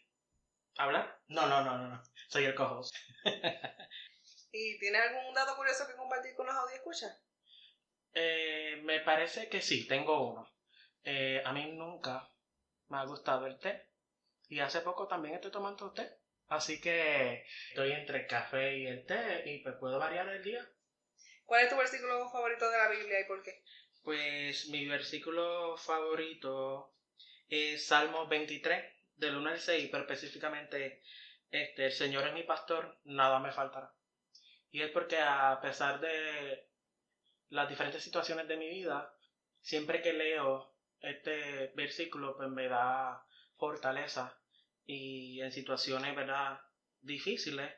¿Hablar? 0.76 1.18
No, 1.28 1.46
no, 1.46 1.64
no, 1.64 1.78
no, 1.78 1.88
no. 1.88 2.02
Soy 2.28 2.44
el 2.44 2.54
co-host. 2.54 2.94
¿Y 4.58 4.78
tienes 4.78 5.02
algún 5.02 5.34
dato 5.34 5.54
curioso 5.54 5.86
que 5.86 5.96
compartir 5.96 6.34
con 6.34 6.46
los 6.46 6.72
escuchas? 6.72 7.14
Eh, 8.14 8.80
me 8.84 9.00
parece 9.00 9.50
que 9.50 9.60
sí, 9.60 9.86
tengo 9.86 10.30
uno. 10.30 10.50
Eh, 11.04 11.42
a 11.44 11.52
mí 11.52 11.72
nunca 11.72 12.30
me 12.88 12.96
ha 12.96 13.04
gustado 13.04 13.46
el 13.46 13.58
té. 13.58 13.90
Y 14.48 14.60
hace 14.60 14.80
poco 14.80 15.06
también 15.06 15.34
estoy 15.34 15.50
tomando 15.50 15.92
té. 15.92 16.10
Así 16.48 16.80
que 16.80 17.44
estoy 17.68 17.92
entre 17.92 18.20
el 18.20 18.26
café 18.26 18.78
y 18.78 18.86
el 18.86 19.04
té 19.04 19.42
y 19.44 19.58
pues 19.58 19.74
puedo 19.76 19.98
variar 19.98 20.26
el 20.30 20.42
día. 20.42 20.66
¿Cuál 21.44 21.64
es 21.64 21.70
tu 21.70 21.76
versículo 21.76 22.30
favorito 22.30 22.70
de 22.70 22.78
la 22.78 22.88
Biblia 22.88 23.20
y 23.20 23.24
por 23.24 23.42
qué? 23.42 23.62
Pues 24.02 24.68
mi 24.68 24.86
versículo 24.86 25.76
favorito 25.76 26.94
es 27.48 27.86
Salmo 27.86 28.26
23, 28.26 28.84
del 29.16 29.36
1 29.36 29.50
al 29.50 29.60
6, 29.60 29.88
pero 29.90 30.04
específicamente, 30.04 31.02
este, 31.50 31.86
el 31.86 31.92
Señor 31.92 32.26
es 32.26 32.32
mi 32.32 32.44
pastor, 32.44 32.98
nada 33.04 33.38
me 33.38 33.52
faltará. 33.52 33.95
Y 34.70 34.82
es 34.82 34.90
porque 34.90 35.18
a 35.18 35.58
pesar 35.60 36.00
de 36.00 36.68
las 37.48 37.68
diferentes 37.68 38.02
situaciones 38.02 38.48
de 38.48 38.56
mi 38.56 38.68
vida, 38.68 39.14
siempre 39.60 40.02
que 40.02 40.12
leo 40.12 40.74
este 41.00 41.68
versículo, 41.74 42.36
pues 42.36 42.48
me 42.48 42.68
da 42.68 43.24
fortaleza 43.56 44.38
y 44.84 45.40
en 45.40 45.52
situaciones, 45.52 46.14
¿verdad? 46.14 46.60
Difíciles, 47.00 47.72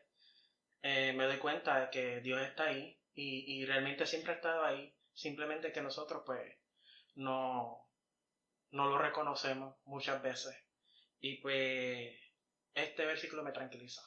eh, 0.82 1.12
me 1.12 1.26
doy 1.26 1.38
cuenta 1.38 1.80
de 1.80 1.90
que 1.90 2.20
Dios 2.20 2.40
está 2.40 2.64
ahí 2.64 2.98
y, 3.14 3.60
y 3.60 3.66
realmente 3.66 4.06
siempre 4.06 4.32
ha 4.32 4.36
estado 4.36 4.64
ahí, 4.64 4.94
simplemente 5.12 5.72
que 5.72 5.82
nosotros 5.82 6.22
pues 6.24 6.56
no, 7.14 7.88
no 8.70 8.88
lo 8.88 8.98
reconocemos 8.98 9.76
muchas 9.84 10.22
veces. 10.22 10.56
Y 11.20 11.38
pues 11.38 12.14
este 12.74 13.04
versículo 13.04 13.42
me 13.42 13.52
tranquiliza. 13.52 14.02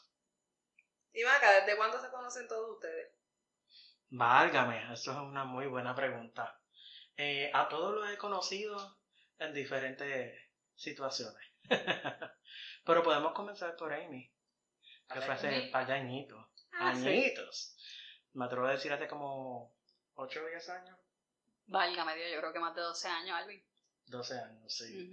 Y 1.13 1.22
¿desde 1.22 1.77
cuándo 1.77 2.00
se 2.00 2.10
conocen 2.10 2.48
todos 2.48 2.72
ustedes? 2.72 3.12
Válgame, 4.10 4.91
eso 4.94 5.12
es 5.12 5.18
una 5.18 5.44
muy 5.46 5.68
buena 5.68 5.96
pregunta. 5.96 6.60
Eh, 7.18 7.51
a 7.53 7.68
todos 7.68 7.96
los 7.96 8.10
he 8.10 8.18
conocido 8.18 9.00
en 9.39 9.53
diferentes 9.53 10.38
situaciones. 10.75 11.41
Pero 12.86 13.03
podemos 13.03 13.34
comenzar 13.34 13.75
por 13.75 13.94
Amy, 13.94 14.32
que 15.13 15.22
fue 15.22 15.34
hace 15.34 15.48
Amy. 15.48 15.72
par 15.72 15.86
de 15.86 15.94
añitos. 15.94 16.46
Ah, 16.74 16.94
sí. 16.96 17.08
añitos. 17.08 17.75
Me 18.34 18.46
atrevo 18.46 18.68
a 18.68 18.72
decir 18.72 18.91
hace 18.91 19.08
como 19.08 19.75
8 20.15 20.41
o 20.44 20.48
10 20.48 20.70
años. 20.70 20.98
Válgame 21.68 22.15
Dios, 22.15 22.32
yo 22.34 22.39
creo 22.39 22.53
que 22.53 22.60
más 22.60 22.75
de 22.75 22.82
12 22.82 23.08
años, 23.08 23.38
Alvin. 23.38 23.63
12 24.08 24.39
años, 24.39 24.74
sí. 24.74 25.12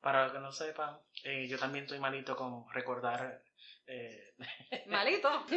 Para 0.00 0.24
los 0.24 0.32
que 0.32 0.40
no 0.40 0.52
sepan, 0.52 1.00
eh, 1.22 1.46
yo 1.48 1.58
también 1.58 1.84
estoy 1.84 1.98
malito 1.98 2.36
con 2.36 2.70
recordar. 2.72 3.42
Eh, 3.86 4.34
Malito. 4.86 5.44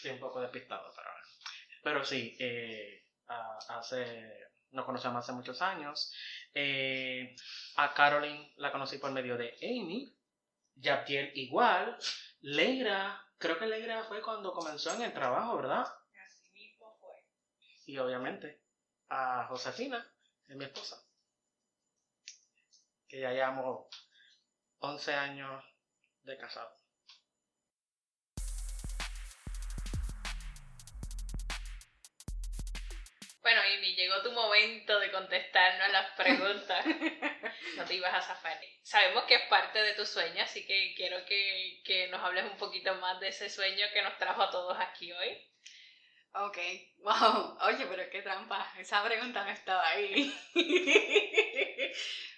sí, 0.00 0.08
un 0.10 0.18
poco 0.20 0.40
despistado, 0.40 0.92
pero. 0.94 1.10
Pero 1.82 2.04
sí, 2.04 2.36
eh, 2.40 3.04
a- 3.28 3.58
hace. 3.78 4.32
Nos 4.72 4.84
conocemos 4.84 5.22
hace 5.22 5.32
muchos 5.32 5.62
años. 5.62 6.12
Eh, 6.52 7.34
a 7.76 7.94
Caroline 7.94 8.52
la 8.56 8.72
conocí 8.72 8.98
por 8.98 9.12
medio 9.12 9.36
de 9.36 9.54
Amy. 9.62 10.12
Yaptiel 10.74 11.30
igual. 11.34 11.96
Leira, 12.40 13.24
creo 13.38 13.58
que 13.58 13.66
Leira 13.66 14.04
fue 14.04 14.20
cuando 14.22 14.52
comenzó 14.52 14.94
en 14.94 15.02
el 15.02 15.12
trabajo, 15.14 15.56
¿verdad? 15.56 15.86
Así 16.26 16.50
mismo 16.52 16.94
fue. 17.00 17.24
Y 17.86 17.96
obviamente 17.98 18.60
a 19.08 19.46
Josefina, 19.48 20.04
es 20.48 20.56
mi 20.56 20.64
esposa. 20.64 21.02
Que 23.08 23.20
ya 23.20 23.30
llevamos 23.32 23.86
11 24.86 25.14
años 25.14 25.64
de 26.22 26.38
casado. 26.38 26.72
Bueno, 33.42 33.60
Amy, 33.62 33.94
llegó 33.94 34.22
tu 34.22 34.32
momento 34.32 34.98
de 34.98 35.10
contestarnos 35.10 35.88
las 35.90 36.10
preguntas. 36.16 36.84
No 37.76 37.84
te 37.84 37.94
ibas 37.94 38.14
a 38.14 38.22
zafar. 38.22 38.58
Sabemos 38.82 39.24
que 39.24 39.34
es 39.34 39.48
parte 39.48 39.78
de 39.82 39.94
tu 39.94 40.06
sueño, 40.06 40.42
así 40.42 40.66
que 40.66 40.94
quiero 40.96 41.24
que, 41.26 41.82
que 41.84 42.08
nos 42.08 42.22
hables 42.22 42.44
un 42.44 42.56
poquito 42.56 42.94
más 42.96 43.20
de 43.20 43.28
ese 43.28 43.50
sueño 43.50 43.86
que 43.92 44.02
nos 44.02 44.16
trajo 44.18 44.42
a 44.42 44.50
todos 44.50 44.78
aquí 44.78 45.12
hoy. 45.12 45.50
Ok, 46.32 46.58
wow. 46.98 47.58
Oye, 47.62 47.86
pero 47.86 48.10
qué 48.10 48.22
trampa. 48.22 48.72
Esa 48.78 49.04
pregunta 49.04 49.44
no 49.44 49.50
estaba 49.50 49.86
ahí. 49.88 50.34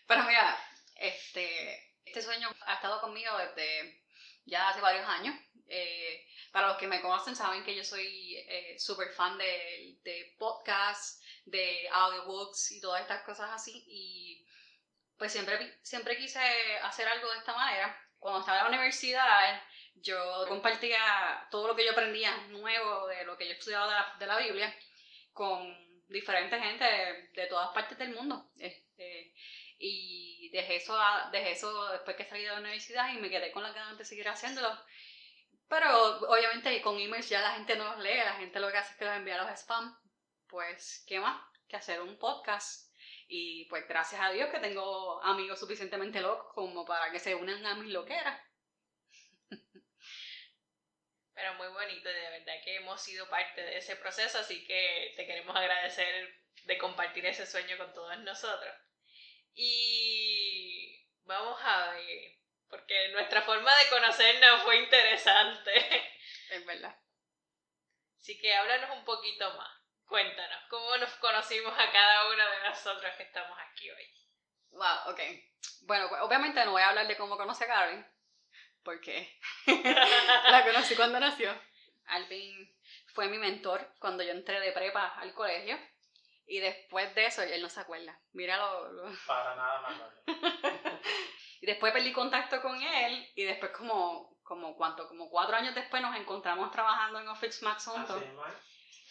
pero 0.07 0.25
mira, 0.25 0.59
este, 0.97 1.88
este 2.09 2.23
sueño 2.23 2.49
ha 2.67 2.75
estado 2.75 3.01
conmigo 3.01 3.31
desde 3.39 4.03
ya 4.45 4.69
hace 4.69 4.81
varios 4.81 5.07
años. 5.07 5.35
Eh, 5.69 6.27
para 6.51 6.69
los 6.69 6.79
que 6.79 6.87
me 6.87 7.03
conocen 7.03 7.37
saben 7.37 7.63
que 7.63 7.77
yo 7.77 7.85
soy 7.85 8.37
eh, 8.37 8.79
súper 8.79 9.13
fan 9.13 9.37
de, 9.37 9.99
de 10.03 10.35
podcasts, 10.39 11.23
de 11.45 11.89
audiobooks 11.93 12.73
y 12.73 12.81
todas 12.81 13.03
estas 13.03 13.23
cosas 13.23 13.51
así. 13.53 13.85
Y 13.87 14.47
pues 15.19 15.33
siempre, 15.33 15.79
siempre 15.83 16.17
quise 16.17 16.41
hacer 16.83 17.07
algo 17.09 17.31
de 17.31 17.39
esta 17.39 17.55
manera. 17.55 17.97
Cuando 18.19 18.41
estaba 18.41 18.59
en 18.59 18.65
la 18.65 18.71
universidad, 18.71 19.63
yo 19.97 20.47
compartía 20.49 21.47
todo 21.51 21.69
lo 21.69 21.77
que 21.77 21.85
yo 21.85 21.93
aprendía 21.93 22.37
nuevo 22.49 23.07
de 23.09 23.25
lo 23.25 23.37
que 23.37 23.47
yo 23.47 23.53
estudiaba 23.53 24.17
de 24.19 24.27
la, 24.27 24.39
Biblia 24.39 24.75
con 25.33 25.77
diferentes 26.09 26.61
gente 26.61 26.85
de, 27.33 27.47
todas 27.47 27.71
partes 27.71 27.99
del 27.99 28.15
mundo. 28.15 28.51
Este, 28.59 29.35
y 29.79 30.51
dejé 30.51 30.77
eso, 30.77 30.99
dejé 31.33 31.53
eso 31.53 31.93
después 31.93 32.17
que 32.17 32.25
salí 32.25 32.43
de 32.43 32.49
la 32.49 32.59
universidad 32.59 33.13
y 33.13 33.19
me 33.19 33.31
quedé 33.31 33.53
con 33.53 33.63
las 33.63 33.75
ganas 33.75 33.97
de 33.97 34.05
seguir 34.05 34.29
haciéndolo. 34.29 34.77
Pero 35.69 36.19
obviamente 36.29 36.81
con 36.81 36.99
emails 36.99 37.29
ya 37.29 37.41
la 37.43 37.53
gente 37.53 37.77
no 37.77 37.85
los 37.85 37.99
lee, 37.99 38.17
la 38.17 38.37
gente 38.37 38.59
lo 38.59 38.71
que 38.71 38.79
hace 38.79 38.93
es 38.93 38.99
que 38.99 39.05
los 39.05 39.15
envía 39.15 39.41
a 39.41 39.45
los 39.45 39.61
spam. 39.61 39.97
Pues, 40.49 41.05
¿qué 41.07 41.21
más? 41.21 41.41
Que 41.69 41.77
hacer 41.77 42.01
un 42.01 42.19
podcast. 42.19 42.89
Y 43.29 43.67
pues 43.67 43.87
gracias 43.87 44.21
a 44.23 44.31
Dios 44.31 44.51
que 44.51 44.59
tengo 44.59 45.23
amigos 45.23 45.61
suficientemente 45.61 46.21
locos 46.21 46.53
como 46.55 46.87
para 46.87 47.13
que 47.13 47.19
se 47.19 47.35
unan 47.35 47.65
a 47.67 47.75
mis 47.75 47.93
loqueras. 47.93 48.41
Pero 51.35 51.55
muy 51.55 51.69
bonito, 51.69 52.09
de 52.09 52.31
verdad 52.31 52.55
que 52.65 52.77
hemos 52.77 53.01
sido 53.03 53.29
parte 53.29 53.61
de 53.61 53.77
ese 53.77 53.97
proceso, 53.97 54.39
así 54.39 54.67
que 54.67 55.13
te 55.15 55.27
queremos 55.27 55.55
agradecer 55.55 56.35
de 56.65 56.79
compartir 56.79 57.27
ese 57.27 57.47
sueño 57.47 57.77
con 57.77 57.93
todos 57.93 58.19
nosotros. 58.21 58.75
Y 59.61 61.05
vamos 61.25 61.61
a 61.61 61.91
ver, 61.91 62.39
porque 62.71 63.09
nuestra 63.09 63.43
forma 63.43 63.77
de 63.77 63.89
conocernos 63.89 64.63
fue 64.63 64.77
interesante. 64.77 65.73
Es 66.51 66.65
verdad. 66.65 66.97
Así 68.19 68.41
que 68.41 68.55
háblanos 68.55 68.97
un 68.97 69.05
poquito 69.05 69.53
más. 69.55 69.69
Cuéntanos, 70.07 70.63
¿cómo 70.71 70.97
nos 70.97 71.13
conocimos 71.17 71.75
a 71.75 71.91
cada 71.91 72.31
uno 72.31 72.51
de 72.51 72.69
nosotros 72.69 73.13
que 73.17 73.25
estamos 73.25 73.59
aquí 73.59 73.91
hoy? 73.91 74.05
Wow, 74.71 75.11
ok. 75.11 75.21
Bueno, 75.83 76.09
pues, 76.09 76.23
obviamente 76.23 76.65
no 76.65 76.71
voy 76.71 76.83
a 76.83 76.91
hablar 76.91 77.09
de 77.09 77.17
cómo 77.17 77.37
conocí 77.37 77.65
a 77.65 77.67
Karen, 77.67 78.11
porque 78.83 79.39
la 79.67 80.65
conocí 80.65 80.95
cuando 80.95 81.21
nació. 81.21 81.53
Alvin 82.07 82.75
fue 83.13 83.29
mi 83.29 83.39
mentor 83.39 83.93
cuando 83.99 84.23
yo 84.23 84.31
entré 84.31 84.61
de 84.61 84.73
prepa 84.73 85.09
al 85.19 85.35
colegio. 85.35 85.79
Y 86.51 86.61
después 86.61 87.15
de 87.15 87.27
eso, 87.27 87.43
él 87.43 87.61
no 87.61 87.69
se 87.69 87.81
acuerda. 87.81 88.19
Mira 88.33 88.57
lo- 88.57 88.91
lo, 88.93 89.13
Para 89.27 89.55
nada 89.55 89.81
más. 89.83 90.01
Y 91.61 91.67
después 91.67 91.93
perdí 91.93 92.13
contacto 92.13 92.63
con 92.63 92.81
él 92.81 93.31
y 93.35 93.45
después 93.45 93.71
como, 93.73 94.39
como 94.43 94.77
cuánto, 94.77 95.07
como 95.09 95.29
cuatro 95.29 95.57
años 95.57 95.75
después 95.75 96.01
nos 96.01 96.17
encontramos 96.17 96.71
trabajando 96.71 97.21
en 97.21 97.29
Office 97.29 97.65
Max 97.65 97.85
juntos. 97.87 98.23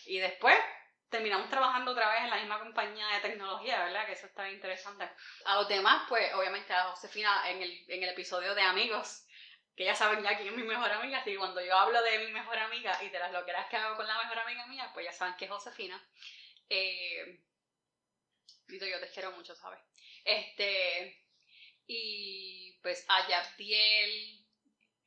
Y 0.06 0.20
después 0.20 0.58
terminamos 1.10 1.50
trabajando 1.50 1.92
otra 1.92 2.10
vez 2.10 2.22
en 2.24 2.30
la 2.30 2.38
misma 2.38 2.60
compañía 2.60 3.08
de 3.08 3.20
tecnología, 3.20 3.84
¿verdad? 3.84 4.06
Que 4.06 4.14
eso 4.14 4.28
está 4.28 4.50
interesante. 4.50 5.10
A 5.46 5.56
los 5.56 5.68
demás, 5.68 6.04
pues 6.10 6.34
obviamente 6.34 6.74
a 6.74 6.86
Josefina 6.86 7.50
en 7.50 7.62
el, 7.62 7.86
en 7.90 8.04
el 8.04 8.10
episodio 8.10 8.56
de 8.56 8.62
Amigos, 8.62 9.26
que 9.76 9.86
ya 9.86 9.94
saben 9.96 10.24
ya 10.24 10.36
quién 10.38 10.50
es 10.50 10.56
mi 10.56 10.64
mejor 10.64 10.90
amiga, 10.92 11.20
así 11.20 11.32
que 11.32 11.38
cuando 11.38 11.62
yo 11.62 11.78
hablo 11.78 12.02
de 12.02 12.20
mi 12.20 12.32
mejor 12.32 12.58
amiga 12.58 12.98
y 13.04 13.10
de 13.10 13.20
las 13.20 13.32
loqueras 13.32 13.68
que 13.70 13.78
hago 13.78 13.96
con 13.96 14.08
la 14.08 14.18
mejor 14.18 14.40
amiga 14.40 14.66
mía, 14.68 14.90
pues 14.94 15.06
ya 15.06 15.14
saben 15.14 15.36
que 15.38 15.46
es 15.46 15.52
Josefina. 15.52 16.02
Eh, 16.70 17.40
yo 18.68 19.00
te 19.00 19.10
quiero 19.14 19.32
mucho, 19.32 19.56
¿sabes? 19.56 19.80
Este, 20.24 21.26
y 21.86 22.78
pues 22.82 23.06
a 23.08 23.28
Yabdiel, 23.28 24.46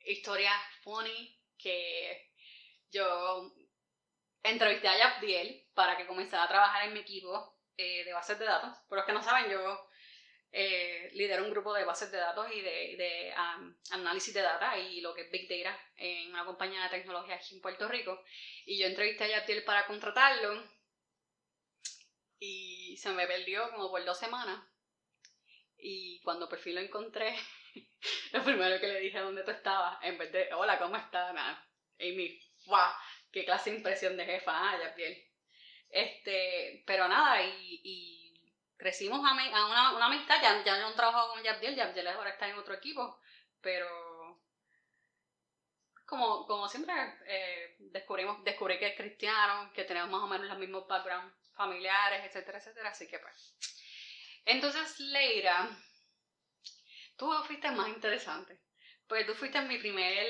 historia 0.05 0.51
funny, 0.83 1.39
que 1.57 2.31
yo 2.91 3.53
entrevisté 4.43 4.87
a 4.87 4.97
Yabdiel 4.97 5.67
para 5.73 5.95
que 5.95 6.07
comenzara 6.07 6.43
a 6.43 6.49
trabajar 6.49 6.87
en 6.87 6.93
mi 6.93 7.01
equipo 7.01 7.59
eh, 7.77 8.03
de 8.03 8.13
bases 8.13 8.39
de 8.39 8.45
datos. 8.45 8.77
Por 8.87 8.97
los 8.97 9.05
que 9.05 9.13
no 9.13 9.21
saben, 9.21 9.51
yo 9.51 9.89
eh, 10.51 11.11
lidero 11.13 11.45
un 11.45 11.51
grupo 11.51 11.73
de 11.73 11.85
bases 11.85 12.11
de 12.11 12.17
datos 12.17 12.47
y 12.51 12.61
de, 12.61 12.95
de, 12.97 13.33
análisis 13.91 14.33
de 14.33 14.41
data 14.41 14.77
y 14.77 15.01
lo 15.01 15.13
que 15.13 15.21
es 15.21 15.31
Big 15.31 15.47
Data 15.47 15.79
en 15.97 16.31
una 16.31 16.45
compañía 16.45 16.83
de 16.83 16.89
tecnología 16.89 17.35
aquí 17.35 17.55
en 17.55 17.61
Puerto 17.61 17.87
Rico. 17.87 18.23
Y 18.65 18.79
yo 18.79 18.87
entrevisté 18.87 19.25
a 19.25 19.39
Yabdiel 19.39 19.63
para 19.63 19.85
contratarlo 19.85 20.80
y 22.41 22.97
se 22.97 23.11
me 23.11 23.27
perdió 23.27 23.69
como 23.69 23.91
por 23.91 24.03
dos 24.03 24.17
semanas. 24.17 24.59
Y 25.77 26.19
cuando 26.23 26.49
por 26.49 26.57
fin 26.57 26.75
lo 26.75 26.81
encontré, 26.81 27.35
lo 28.33 28.43
primero 28.43 28.79
que 28.81 28.87
le 28.87 28.99
dije 28.99 29.19
dónde 29.19 29.43
tú 29.43 29.51
estabas, 29.51 29.99
en 30.03 30.17
vez 30.17 30.31
de 30.31 30.51
hola, 30.53 30.79
¿cómo 30.79 30.97
estás? 30.97 31.33
Nada. 31.35 31.63
Amy, 31.99 32.41
¡guau! 32.65 32.91
¡Qué 33.31 33.45
clase 33.45 33.69
de 33.69 33.77
impresión 33.77 34.17
de 34.17 34.25
jefa! 34.25 34.51
Ah, 34.53 34.77
Yabdiel. 34.79 35.23
Este, 35.89 36.83
pero 36.87 37.07
nada, 37.07 37.43
y, 37.43 38.33
crecimos 38.75 39.23
a, 39.23 39.29
a 39.29 39.65
una, 39.67 39.95
una 39.95 40.05
amistad. 40.07 40.41
Ya, 40.41 40.63
ya 40.63 40.79
no 40.79 40.95
trabajo 40.95 41.33
con 41.33 41.43
Yabdiel, 41.43 41.75
Yabdiel 41.75 42.07
ahora 42.07 42.31
está 42.31 42.49
en 42.49 42.57
otro 42.57 42.73
equipo, 42.73 43.19
pero 43.61 44.41
como, 46.07 46.47
como 46.47 46.67
siempre 46.67 46.93
eh, 47.27 47.75
descubrimos, 47.77 48.43
descubrí 48.43 48.79
que 48.79 48.87
es 48.87 48.97
cristiano, 48.97 49.71
que 49.73 49.83
tenemos 49.83 50.09
más 50.09 50.23
o 50.23 50.27
menos 50.27 50.47
los 50.47 50.57
mismos 50.57 50.87
backgrounds 50.87 51.40
familiares, 51.55 52.25
etcétera, 52.25 52.59
etcétera. 52.59 52.89
Así 52.89 53.07
que 53.07 53.19
pues. 53.19 53.55
Entonces, 54.45 54.99
Leira, 54.99 55.69
tú 57.17 57.31
fuiste 57.45 57.69
más 57.71 57.89
interesante. 57.89 58.59
Porque 59.07 59.25
tú 59.25 59.33
fuiste 59.35 59.61
mi 59.61 59.77
primer. 59.77 60.25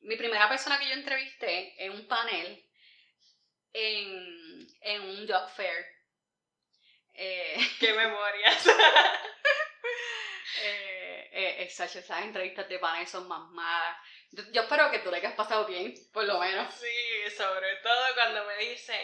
Mi 0.00 0.16
primera 0.16 0.48
persona 0.48 0.78
que 0.78 0.86
yo 0.86 0.94
entrevisté 0.94 1.84
en 1.84 1.92
un 1.92 2.06
panel 2.06 2.64
en, 3.72 4.66
en 4.80 5.02
un 5.02 5.28
job 5.28 5.48
fair. 5.50 5.86
Eh, 7.14 7.56
¡Qué 7.80 7.92
memorias! 7.92 8.66
eh, 10.62 11.30
eh, 11.32 11.56
esas 11.64 11.96
entrevistas 12.22 12.68
de 12.68 12.78
panel 12.78 13.06
son 13.06 13.26
más 13.26 13.50
malas. 13.50 13.98
Yo, 14.30 14.44
yo 14.52 14.62
espero 14.62 14.90
que 14.90 15.00
tú 15.00 15.10
le 15.10 15.16
hayas 15.16 15.34
pasado 15.34 15.66
bien, 15.66 15.94
por 16.12 16.24
lo 16.24 16.38
menos. 16.38 16.72
Sí, 16.74 17.30
sobre 17.36 17.76
todo 17.76 18.14
cuando 18.14 18.44
me 18.44 18.56
dice, 18.58 18.94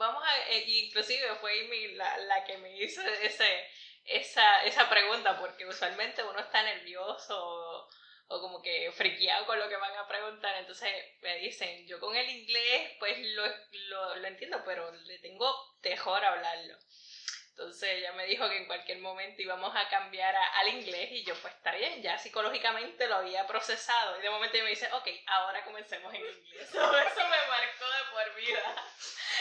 vamos 0.00 0.22
a, 0.26 0.38
eh, 0.50 0.64
inclusive 0.66 1.36
fue 1.36 1.52
Amy 1.66 1.88
la, 1.94 2.16
la 2.18 2.44
que 2.44 2.56
me 2.58 2.76
hizo 2.82 3.02
ese, 3.02 3.70
esa, 4.04 4.64
esa 4.64 4.88
pregunta, 4.88 5.38
porque 5.38 5.66
usualmente 5.66 6.22
uno 6.24 6.40
está 6.40 6.62
nervioso 6.62 7.36
o, 7.38 7.88
o 8.28 8.40
como 8.40 8.62
que 8.62 8.90
friqueado 8.92 9.46
con 9.46 9.58
lo 9.58 9.68
que 9.68 9.76
van 9.76 9.96
a 9.96 10.08
preguntar, 10.08 10.56
entonces 10.56 10.90
me 11.22 11.36
dicen, 11.38 11.86
yo 11.86 12.00
con 12.00 12.16
el 12.16 12.28
inglés 12.28 12.92
pues 12.98 13.18
lo, 13.36 13.44
lo, 13.90 14.16
lo 14.16 14.26
entiendo, 14.26 14.62
pero 14.64 14.90
le 14.92 15.18
tengo 15.20 15.54
mejor 15.82 16.24
hablarlo. 16.24 16.76
Entonces 17.50 17.90
ella 17.98 18.12
me 18.12 18.24
dijo 18.24 18.48
que 18.48 18.56
en 18.56 18.66
cualquier 18.66 18.98
momento 19.00 19.42
íbamos 19.42 19.76
a 19.76 19.86
cambiar 19.90 20.34
a- 20.34 20.58
al 20.60 20.68
inglés 20.68 21.10
y 21.12 21.24
yo 21.24 21.34
pues 21.42 21.52
está 21.54 21.74
bien, 21.74 22.00
ya 22.02 22.16
psicológicamente 22.16 23.06
lo 23.06 23.16
había 23.16 23.46
procesado 23.46 24.18
y 24.18 24.22
de 24.22 24.30
momento 24.30 24.54
ella 24.56 24.64
me 24.64 24.70
dice, 24.70 24.90
ok, 24.92 25.06
ahora 25.26 25.62
comencemos 25.64 26.14
en 26.14 26.20
inglés. 26.24 26.70
So, 26.72 26.78
eso 26.98 27.20
me 27.20 27.48
marcó 27.48 27.84
de 27.84 28.10
por 28.12 28.34
vida. 28.36 28.84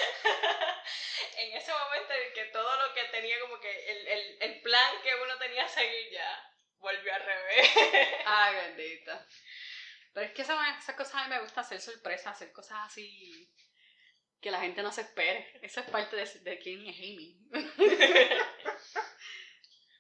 en 1.37 1.53
ese 1.53 1.71
momento 1.71 2.13
en 2.13 2.33
que 2.33 2.45
todo 2.45 2.77
lo 2.87 2.93
que 2.93 3.03
tenía 3.05 3.39
como 3.39 3.59
que 3.59 3.91
el, 3.91 4.07
el, 4.07 4.37
el 4.41 4.61
plan 4.61 5.01
que 5.03 5.15
uno 5.15 5.37
tenía 5.37 5.63
a 5.65 5.67
seguir 5.67 6.09
ya 6.11 6.43
volvió 6.77 7.13
al 7.13 7.21
revés. 7.21 7.69
Ay, 8.25 8.55
bendita. 8.75 9.25
Pero 10.13 10.25
es 10.27 10.33
que 10.33 10.41
esa- 10.43 10.77
esas 10.79 10.95
cosas 10.95 11.15
a 11.15 11.23
mí 11.23 11.29
me 11.29 11.39
gusta 11.41 11.61
hacer 11.61 11.81
sorpresas, 11.81 12.35
hacer 12.35 12.51
cosas 12.51 12.79
así 12.85 13.49
que 14.41 14.51
la 14.51 14.61
gente 14.61 14.83
no 14.83 14.91
se 14.91 15.01
espere. 15.01 15.49
Eso 15.61 15.81
es 15.81 15.87
parte 15.87 16.15
de, 16.15 16.25
de 16.41 16.59
quién 16.59 16.85
es 16.87 16.97
Amy. 16.97 17.37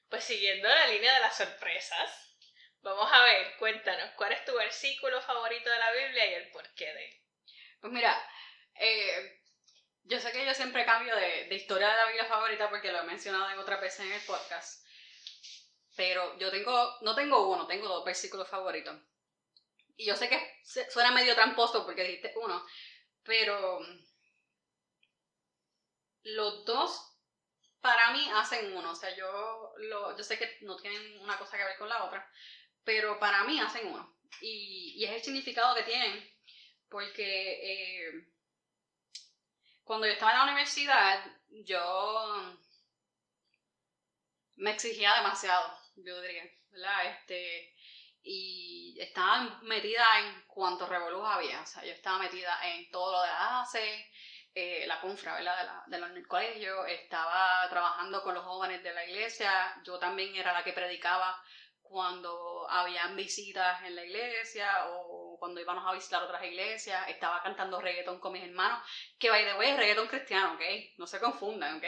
Pues 0.09 0.23
siguiendo 0.23 0.67
la 0.67 0.87
línea 0.87 1.13
de 1.13 1.19
las 1.21 1.37
sorpresas, 1.37 2.35
vamos 2.81 3.07
a 3.11 3.23
ver, 3.23 3.55
cuéntanos, 3.57 4.11
¿cuál 4.15 4.31
es 4.33 4.43
tu 4.43 4.53
versículo 4.55 5.21
favorito 5.21 5.69
de 5.69 5.79
la 5.79 5.91
Biblia 5.91 6.25
y 6.27 6.33
el 6.33 6.49
porqué 6.51 6.93
de? 6.93 7.17
Pues 7.81 7.93
mira, 7.93 8.17
eh, 8.75 9.38
yo 10.09 10.19
sé 10.19 10.31
que 10.31 10.43
yo 10.43 10.53
siempre 10.55 10.85
cambio 10.85 11.15
de, 11.15 11.55
historia 11.55 11.87
de 11.87 11.95
la 11.95 12.05
Biblia 12.07 12.25
favorita 12.25 12.67
porque 12.67 12.91
lo 12.91 12.99
he 12.99 13.03
mencionado 13.03 13.47
en 13.51 13.59
otras 13.59 13.79
veces 13.79 14.07
en 14.07 14.11
el 14.11 14.21
podcast. 14.21 14.83
Pero 15.95 16.37
yo 16.39 16.49
tengo, 16.49 16.97
no 17.01 17.13
tengo 17.13 17.47
uno, 17.49 17.67
tengo 17.67 17.87
dos 17.87 18.03
versículos 18.03 18.49
favoritos. 18.49 18.99
Y 19.95 20.05
yo 20.05 20.15
sé 20.15 20.27
que 20.27 20.61
suena 20.63 21.11
medio 21.11 21.35
tramposo 21.35 21.85
porque 21.85 22.03
dijiste 22.03 22.33
uno, 22.37 22.65
pero 23.23 23.81
los 26.23 26.65
dos 26.65 27.15
para 27.79 28.11
mí 28.11 28.27
hacen 28.33 28.75
uno. 28.75 28.91
O 28.91 28.95
sea, 28.95 29.15
yo, 29.15 29.73
lo, 29.77 30.17
yo 30.17 30.23
sé 30.23 30.39
que 30.39 30.57
no 30.61 30.75
tienen 30.77 31.19
una 31.19 31.37
cosa 31.37 31.55
que 31.55 31.65
ver 31.65 31.77
con 31.77 31.89
la 31.89 32.05
otra, 32.05 32.27
pero 32.83 33.19
para 33.19 33.43
mí 33.43 33.59
hacen 33.59 33.85
uno. 33.87 34.17
Y, 34.41 34.95
y 34.97 35.05
es 35.05 35.11
el 35.11 35.21
significado 35.21 35.75
que 35.75 35.83
tienen, 35.83 36.27
porque 36.87 38.07
eh, 38.07 38.29
cuando 39.89 40.05
yo 40.05 40.13
estaba 40.13 40.33
en 40.33 40.37
la 40.37 40.43
universidad, 40.43 41.25
yo 41.65 42.55
me 44.57 44.69
exigía 44.69 45.15
demasiado, 45.15 45.65
yo 45.95 46.21
diría, 46.21 46.43
¿verdad? 46.69 47.05
Este, 47.07 47.73
y 48.21 48.95
estaba 48.99 49.57
metida 49.63 50.05
en 50.19 50.43
cuantos 50.45 50.87
revolujos 50.87 51.27
había, 51.33 51.59
o 51.61 51.65
sea, 51.65 51.83
yo 51.83 51.91
estaba 51.91 52.19
metida 52.19 52.55
en 52.67 52.91
todo 52.91 53.13
lo 53.13 53.21
de 53.23 53.27
la 53.29 53.61
ACE, 53.61 54.11
eh, 54.53 54.85
la 54.85 55.01
confra, 55.01 55.33
¿verdad? 55.33 55.83
De 55.87 55.97
la- 55.97 56.09
del 56.09 56.27
colegio, 56.27 56.85
estaba 56.85 57.67
trabajando 57.67 58.21
con 58.21 58.35
los 58.35 58.43
jóvenes 58.45 58.83
de 58.83 58.93
la 58.93 59.03
iglesia, 59.07 59.73
yo 59.83 59.97
también 59.97 60.35
era 60.35 60.53
la 60.53 60.63
que 60.63 60.73
predicaba 60.73 61.41
cuando 61.81 62.69
habían 62.69 63.15
visitas 63.15 63.81
en 63.85 63.95
la 63.95 64.05
iglesia 64.05 64.85
o 64.89 65.08
cuando 65.39 65.61
íbamos 65.61 65.85
a 65.87 65.93
visitar 65.93 66.21
otras 66.21 66.43
iglesias, 66.43 67.07
estaba 67.09 67.41
cantando 67.41 67.81
reggaetón 67.81 68.19
con 68.19 68.33
mis 68.33 68.43
hermanos, 68.43 68.79
que 69.17 69.29
by 69.29 69.45
the 69.45 69.55
way 69.55 69.69
es 69.69 69.77
reggaetón 69.77 70.07
cristiano, 70.07 70.53
¿ok? 70.53 70.61
No 70.97 71.07
se 71.07 71.19
confundan, 71.19 71.77
¿ok? 71.77 71.85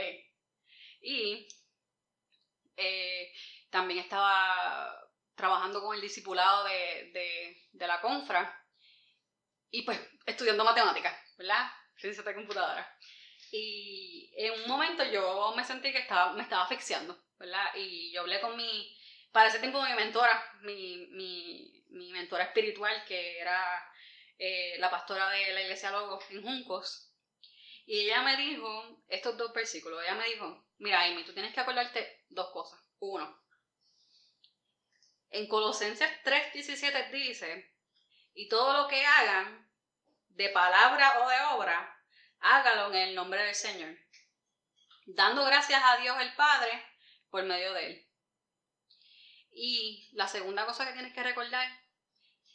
Y 1.01 1.47
eh, 2.77 3.33
también 3.69 3.99
estaba 3.99 5.01
trabajando 5.35 5.81
con 5.81 5.95
el 5.95 6.01
discipulado 6.01 6.65
de, 6.65 7.57
de, 7.71 7.87
la 7.87 7.99
confra 7.99 8.63
y 9.71 9.81
pues 9.81 9.99
estudiando 10.25 10.63
matemáticas, 10.63 11.15
¿verdad? 11.37 11.67
Ciencia 11.95 12.23
de 12.23 12.35
computadora. 12.35 12.97
Y 13.51 14.31
en 14.37 14.61
un 14.61 14.67
momento 14.67 15.03
yo 15.03 15.53
me 15.55 15.63
sentí 15.63 15.91
que 15.91 15.99
estaba, 15.99 16.33
me 16.33 16.43
estaba 16.43 16.63
asfixiando, 16.63 17.17
¿verdad? 17.37 17.65
Y 17.75 18.11
yo 18.11 18.21
hablé 18.21 18.39
con 18.39 18.55
mi, 18.55 18.95
para 19.31 19.49
ese 19.49 19.59
tiempo 19.59 19.81
mi 19.81 19.93
mentora, 19.93 20.43
mi, 20.61 21.07
mi, 21.11 21.80
mi 21.91 22.11
mentora 22.11 22.45
espiritual, 22.45 23.05
que 23.05 23.39
era 23.39 23.91
eh, 24.37 24.77
la 24.79 24.89
pastora 24.89 25.29
de 25.29 25.53
la 25.53 25.61
iglesia 25.61 25.91
Logos 25.91 26.23
en 26.31 26.41
Juncos. 26.41 27.13
Y 27.85 28.01
ella 28.01 28.21
me 28.21 28.37
dijo 28.37 29.03
estos 29.07 29.37
dos 29.37 29.53
versículos. 29.53 30.03
Ella 30.03 30.15
me 30.15 30.27
dijo, 30.27 30.65
mira 30.77 31.03
Amy, 31.03 31.23
tú 31.23 31.33
tienes 31.33 31.53
que 31.53 31.59
acordarte 31.59 32.25
dos 32.29 32.51
cosas. 32.51 32.79
Uno, 32.99 33.41
en 35.31 35.47
Colosenses 35.47 36.09
3:17 36.23 37.11
dice, 37.11 37.73
y 38.33 38.49
todo 38.49 38.73
lo 38.73 38.87
que 38.87 39.05
hagan, 39.05 39.69
de 40.29 40.49
palabra 40.49 41.21
o 41.21 41.29
de 41.29 41.41
obra, 41.55 41.97
hágalo 42.39 42.93
en 42.93 43.09
el 43.09 43.15
nombre 43.15 43.41
del 43.43 43.55
Señor, 43.55 43.97
dando 45.05 45.45
gracias 45.45 45.81
a 45.83 45.97
Dios 45.97 46.17
el 46.19 46.33
Padre 46.35 46.85
por 47.29 47.43
medio 47.43 47.73
de 47.73 47.87
él. 47.87 48.07
Y 49.53 50.09
la 50.13 50.27
segunda 50.27 50.65
cosa 50.65 50.85
que 50.85 50.93
tienes 50.93 51.13
que 51.13 51.23
recordar, 51.23 51.67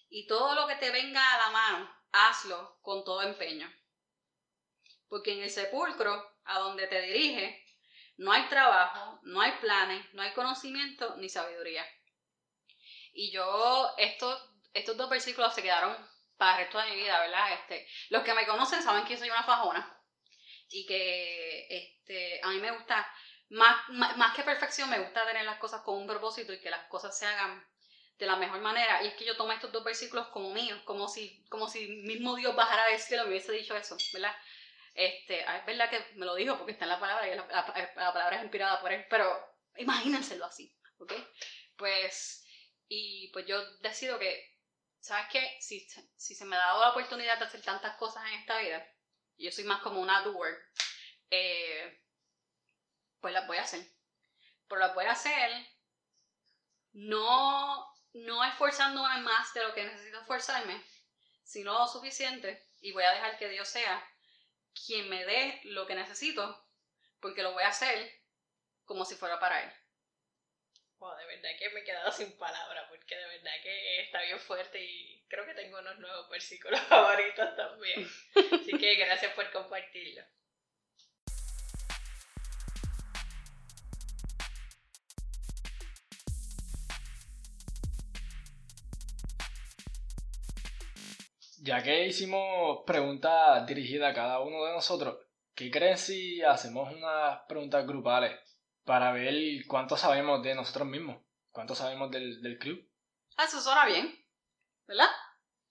y 0.09 0.27
todo 0.27 0.55
lo 0.55 0.67
que 0.67 0.77
te 0.77 0.91
venga 0.91 1.35
a 1.35 1.39
la 1.39 1.51
mano, 1.51 1.97
hazlo 2.13 2.79
con 2.83 3.05
todo 3.05 3.23
empeño. 3.23 3.71
Porque 5.09 5.33
en 5.33 5.43
el 5.43 5.51
sepulcro, 5.51 6.37
a 6.45 6.59
donde 6.59 6.87
te 6.87 7.01
dirige, 7.03 7.65
no 8.17 8.33
hay 8.33 8.49
trabajo, 8.49 9.21
no 9.23 9.41
hay 9.41 9.53
planes, 9.61 10.13
no 10.15 10.23
hay 10.23 10.33
conocimiento 10.33 11.17
ni 11.17 11.29
sabiduría. 11.29 11.85
Y 13.13 13.31
yo, 13.31 13.95
estos, 13.99 14.51
estos 14.73 14.97
dos 14.97 15.11
versículos 15.11 15.55
se 15.55 15.63
quedaron 15.63 15.97
para 16.37 16.59
el 16.59 16.65
resto 16.65 16.79
de 16.79 16.91
mi 16.91 16.97
vida, 16.97 17.21
¿verdad? 17.21 17.55
Este, 17.55 17.89
los 18.11 18.23
que 18.23 18.35
me 18.35 18.47
conocen 18.47 18.83
saben 18.83 19.05
que 19.05 19.17
soy 19.17 19.31
una 19.31 19.43
fajona 19.43 19.93
y 20.69 20.87
que 20.87 21.67
este, 21.69 22.41
a 22.43 22.49
mí 22.49 22.59
me 22.59 22.73
gusta, 22.73 23.11
más, 23.51 23.89
más, 23.91 24.17
más 24.17 24.35
que 24.35 24.43
perfección, 24.43 24.91
me 24.91 24.99
gusta 24.99 25.27
tener 25.27 25.45
las 25.45 25.59
cosas 25.59 25.83
con 25.83 25.97
un 25.97 26.07
propósito 26.07 26.53
y 26.53 26.61
que 26.61 26.71
las 26.71 26.87
cosas 26.89 27.17
se 27.19 27.27
hagan 27.27 27.65
de 28.19 28.27
la 28.27 28.37
mejor 28.37 28.61
manera. 28.61 29.03
Y 29.03 29.09
es 29.09 29.15
que 29.15 29.25
yo 29.25 29.37
tomé 29.37 29.55
estos 29.55 29.73
dos 29.73 29.85
versículos 29.85 30.29
como 30.29 30.53
míos, 30.53 30.81
como 30.85 31.09
si, 31.09 31.45
como 31.49 31.69
si 31.69 31.89
mismo 31.89 32.37
Dios 32.37 32.55
bajara 32.57 32.87
del 32.91 33.01
cielo 33.01 33.25
y 33.25 33.27
me 33.27 33.31
hubiese 33.33 33.53
dicho 33.53 33.77
eso, 33.77 33.97
¿verdad? 34.13 34.35
Este, 34.95 35.45
ah, 35.45 35.59
es 35.59 35.67
verdad 35.67 35.91
que 35.91 36.05
me 36.17 36.27
lo 36.27 36.35
dijo 36.35 36.57
porque 36.59 36.73
está 36.73 36.85
en 36.87 36.91
la 36.91 37.01
palabra 37.01 37.27
y 37.29 37.37
la, 37.37 37.47
la- 37.47 37.93
la 37.97 38.13
palabra 38.13 38.37
es 38.37 38.43
inspirada 38.43 38.81
por 38.81 38.93
él, 38.93 39.07
pero 39.11 39.29
imagínenselo 39.77 40.45
así, 40.47 40.75
¿ok? 40.99 41.13
Pues, 41.77 42.45
y 42.89 43.29
pues 43.33 43.47
yo 43.47 43.63
decido 43.79 44.19
que, 44.19 44.57
¿sabes 45.01 45.27
qué? 45.31 45.57
Si, 45.61 45.87
si 46.17 46.35
se 46.35 46.45
me 46.45 46.57
ha 46.57 46.61
dado 46.61 46.81
la 46.83 46.91
oportunidad 46.91 47.39
de 47.39 47.45
hacer 47.45 47.63
tantas 47.63 47.97
cosas 47.97 48.25
en 48.29 48.41
esta 48.41 48.59
vida, 48.61 48.87
yo 49.39 49.51
soy 49.53 49.65
más 49.65 49.83
como 49.83 50.01
una 50.01 50.23
doer, 50.23 50.57
eh, 51.31 52.01
pues 53.21 53.35
las 53.35 53.47
voy 53.47 53.59
a 53.59 53.63
hacer. 53.63 53.87
Pero 54.69 54.81
las 54.81 54.95
voy 54.95 55.05
a 55.07 55.13
hacer 55.13 55.51
no, 56.95 57.87
no 58.25 58.45
esforzándome 58.45 59.21
más 59.21 59.53
de 59.55 59.63
lo 59.63 59.75
que 59.75 59.85
necesito 59.85 60.21
esforzarme, 60.21 60.83
sino 61.45 61.79
lo 61.79 61.87
suficiente, 61.87 62.67
y 62.81 62.93
voy 62.93 63.05
a 63.05 63.13
dejar 63.13 63.39
que 63.39 63.49
Dios 63.49 63.69
sea 63.69 64.03
quien 64.87 65.09
me 65.09 65.25
dé 65.25 65.61
lo 65.65 65.87
que 65.87 65.95
necesito, 65.95 66.65
porque 67.21 67.43
lo 67.43 67.53
voy 67.53 67.63
a 67.63 67.69
hacer 67.69 68.11
como 68.85 69.05
si 69.05 69.17
fuera 69.17 69.39
para 69.39 69.63
Él. 69.63 69.73
Wow, 70.99 71.15
de 71.17 71.27
verdad 71.27 71.51
que 71.59 71.69
me 71.71 71.81
he 71.81 71.85
quedado 71.85 72.11
sin 72.11 72.37
palabras, 72.39 72.87
porque 72.89 73.17
de 73.17 73.27
verdad 73.27 73.53
que 73.63 74.01
está 74.01 74.23
bien 74.23 74.41
fuerte 74.41 74.83
y 74.83 75.27
creo 75.29 75.45
que 75.45 75.55
tengo 75.55 75.79
unos 75.79 75.99
nuevos 75.99 76.29
versículos 76.31 76.81
favoritos 76.89 77.57
también. 77.57 78.09
Así 78.53 78.79
que 78.79 78.95
gracias 78.95 79.35
por 79.35 79.51
compartirlo. 79.51 80.23
Ya 91.67 91.83
que 91.83 92.07
hicimos 92.07 92.85
preguntas 92.87 93.67
dirigidas 93.67 94.13
a 94.13 94.15
cada 94.15 94.39
uno 94.39 94.65
de 94.67 94.73
nosotros, 94.73 95.19
¿qué 95.53 95.69
creen 95.69 95.99
si 95.99 96.41
hacemos 96.41 96.95
unas 96.95 97.41
preguntas 97.49 97.85
grupales 97.85 98.39
para 98.85 99.11
ver 99.11 99.35
cuánto 99.67 99.97
sabemos 99.97 100.45
de 100.45 100.55
nosotros 100.55 100.87
mismos, 100.87 101.21
cuánto 101.51 101.75
sabemos 101.75 102.09
del, 102.13 102.41
del 102.41 102.57
crew. 102.57 102.79
Ah, 103.37 103.45
eso 103.45 103.61
suena 103.61 103.85
bien, 103.85 104.17
¿verdad? 104.87 105.09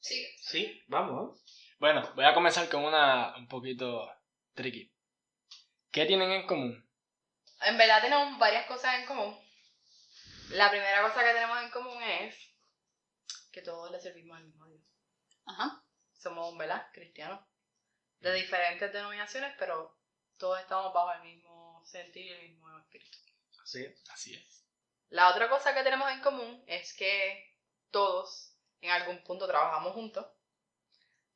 Sí. 0.02 0.22
Sí, 0.42 0.84
vamos. 0.88 1.42
Bueno, 1.80 2.12
voy 2.14 2.26
a 2.26 2.34
comenzar 2.34 2.68
con 2.68 2.84
una 2.84 3.34
un 3.38 3.48
poquito 3.48 4.06
tricky. 4.54 4.94
¿Qué 5.92 6.06
tienen 6.06 6.30
en 6.30 6.46
común? 6.46 6.86
En 7.62 7.78
verdad 7.78 8.02
tenemos 8.02 8.38
varias 8.38 8.68
cosas 8.68 9.00
en 9.00 9.06
común. 9.06 9.34
La 10.50 10.70
primera 10.70 11.02
cosa 11.04 11.24
que 11.24 11.34
tenemos 11.34 11.64
en 11.64 11.72
común 11.72 12.04
es 12.04 12.36
que 13.54 13.62
todos 13.62 13.90
le 13.92 14.00
servimos 14.02 14.38
al 14.38 14.46
mismo 14.46 14.68
Dios. 14.68 14.82
Ajá. 15.46 15.85
Somos, 16.26 16.58
¿verdad? 16.58 16.88
Cristianos. 16.92 17.40
De 18.20 18.34
diferentes 18.34 18.92
denominaciones, 18.92 19.54
pero 19.60 19.96
todos 20.40 20.60
estamos 20.60 20.92
bajo 20.92 21.14
el 21.14 21.22
mismo 21.22 21.86
sentir 21.86 22.26
y 22.26 22.32
el 22.32 22.50
mismo 22.50 22.80
espíritu. 22.80 23.20
Sí. 23.64 23.86
Así 24.12 24.34
es. 24.34 24.66
La 25.10 25.30
otra 25.30 25.48
cosa 25.50 25.76
que 25.76 25.84
tenemos 25.84 26.10
en 26.10 26.22
común 26.22 26.64
es 26.66 26.96
que 26.96 27.56
todos 27.92 28.58
en 28.82 28.90
algún 28.90 29.24
punto 29.24 29.46
trabajamos 29.46 29.94
juntos. 29.94 30.26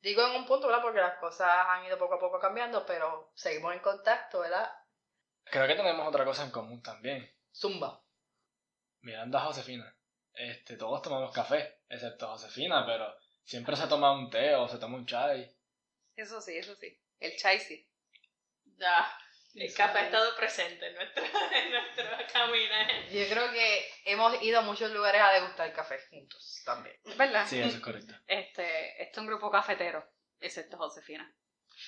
Digo 0.00 0.26
en 0.26 0.34
un 0.34 0.46
punto, 0.46 0.66
¿verdad? 0.66 0.82
Porque 0.82 0.98
las 0.98 1.20
cosas 1.20 1.48
han 1.68 1.84
ido 1.84 1.96
poco 1.96 2.14
a 2.14 2.18
poco 2.18 2.40
cambiando, 2.40 2.84
pero 2.84 3.30
seguimos 3.36 3.72
en 3.72 3.78
contacto, 3.78 4.40
¿verdad? 4.40 4.74
Creo 5.44 5.68
que 5.68 5.76
tenemos 5.76 6.08
otra 6.08 6.24
cosa 6.24 6.42
en 6.42 6.50
común 6.50 6.82
también. 6.82 7.32
Zumba. 7.54 8.02
Mirando 9.02 9.38
a 9.38 9.42
Josefina. 9.42 9.96
Este, 10.32 10.76
todos 10.76 11.00
tomamos 11.00 11.32
café, 11.32 11.82
excepto 11.88 12.26
Josefina, 12.26 12.84
pero 12.84 13.14
siempre 13.44 13.76
se 13.76 13.86
toma 13.86 14.12
un 14.12 14.30
té 14.30 14.54
o 14.54 14.68
se 14.68 14.78
toma 14.78 14.96
un 14.96 15.06
chai. 15.06 15.50
Eso 16.16 16.40
sí, 16.40 16.56
eso 16.56 16.74
sí. 16.76 16.98
El 17.18 17.36
chai 17.36 17.58
sí. 17.60 17.86
Ya. 18.76 19.16
El 19.54 19.74
café 19.74 19.98
ha 19.98 20.04
estado 20.04 20.36
presente 20.36 20.86
en 20.86 20.94
nuestro, 20.94 21.24
en 21.54 21.70
nuestro 21.72 22.04
caminaje. 22.32 23.08
Yo 23.10 23.28
creo 23.28 23.50
que 23.50 23.90
hemos 24.04 24.40
ido 24.42 24.60
a 24.60 24.62
muchos 24.62 24.92
lugares 24.92 25.20
a 25.20 25.32
degustar 25.32 25.72
café 25.72 25.98
juntos 26.08 26.62
también. 26.64 26.96
¿Verdad? 27.16 27.46
Sí, 27.48 27.58
eso 27.60 27.76
es 27.76 27.82
correcto. 27.82 28.14
Este, 28.28 29.02
este 29.02 29.10
es 29.12 29.18
un 29.18 29.26
grupo 29.26 29.50
cafetero, 29.50 30.08
excepto 30.38 30.76
Josefina. 30.76 31.28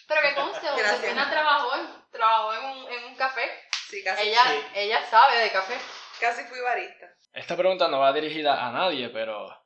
Pero 0.08 0.20
que 0.22 0.34
conste. 0.34 0.66
Josefina 0.66 1.30
trabajó, 1.30 1.76
en, 1.76 2.10
trabajó 2.10 2.54
en, 2.54 2.64
un, 2.64 2.92
en 2.92 3.04
un 3.04 3.14
café. 3.14 3.48
Sí, 3.88 4.02
casi, 4.02 4.28
Ella, 4.28 4.42
Sí. 4.44 4.66
ella 4.74 5.06
sabe 5.08 5.38
de 5.38 5.52
café. 5.52 5.74
casi 6.18 6.42
fui 6.44 6.58
barista. 6.60 7.14
Esta 7.32 7.56
pregunta 7.56 7.86
no 7.88 8.00
va 8.00 8.12
dirigida 8.12 8.66
a 8.66 8.72
nadie, 8.72 9.08
pero 9.10 9.61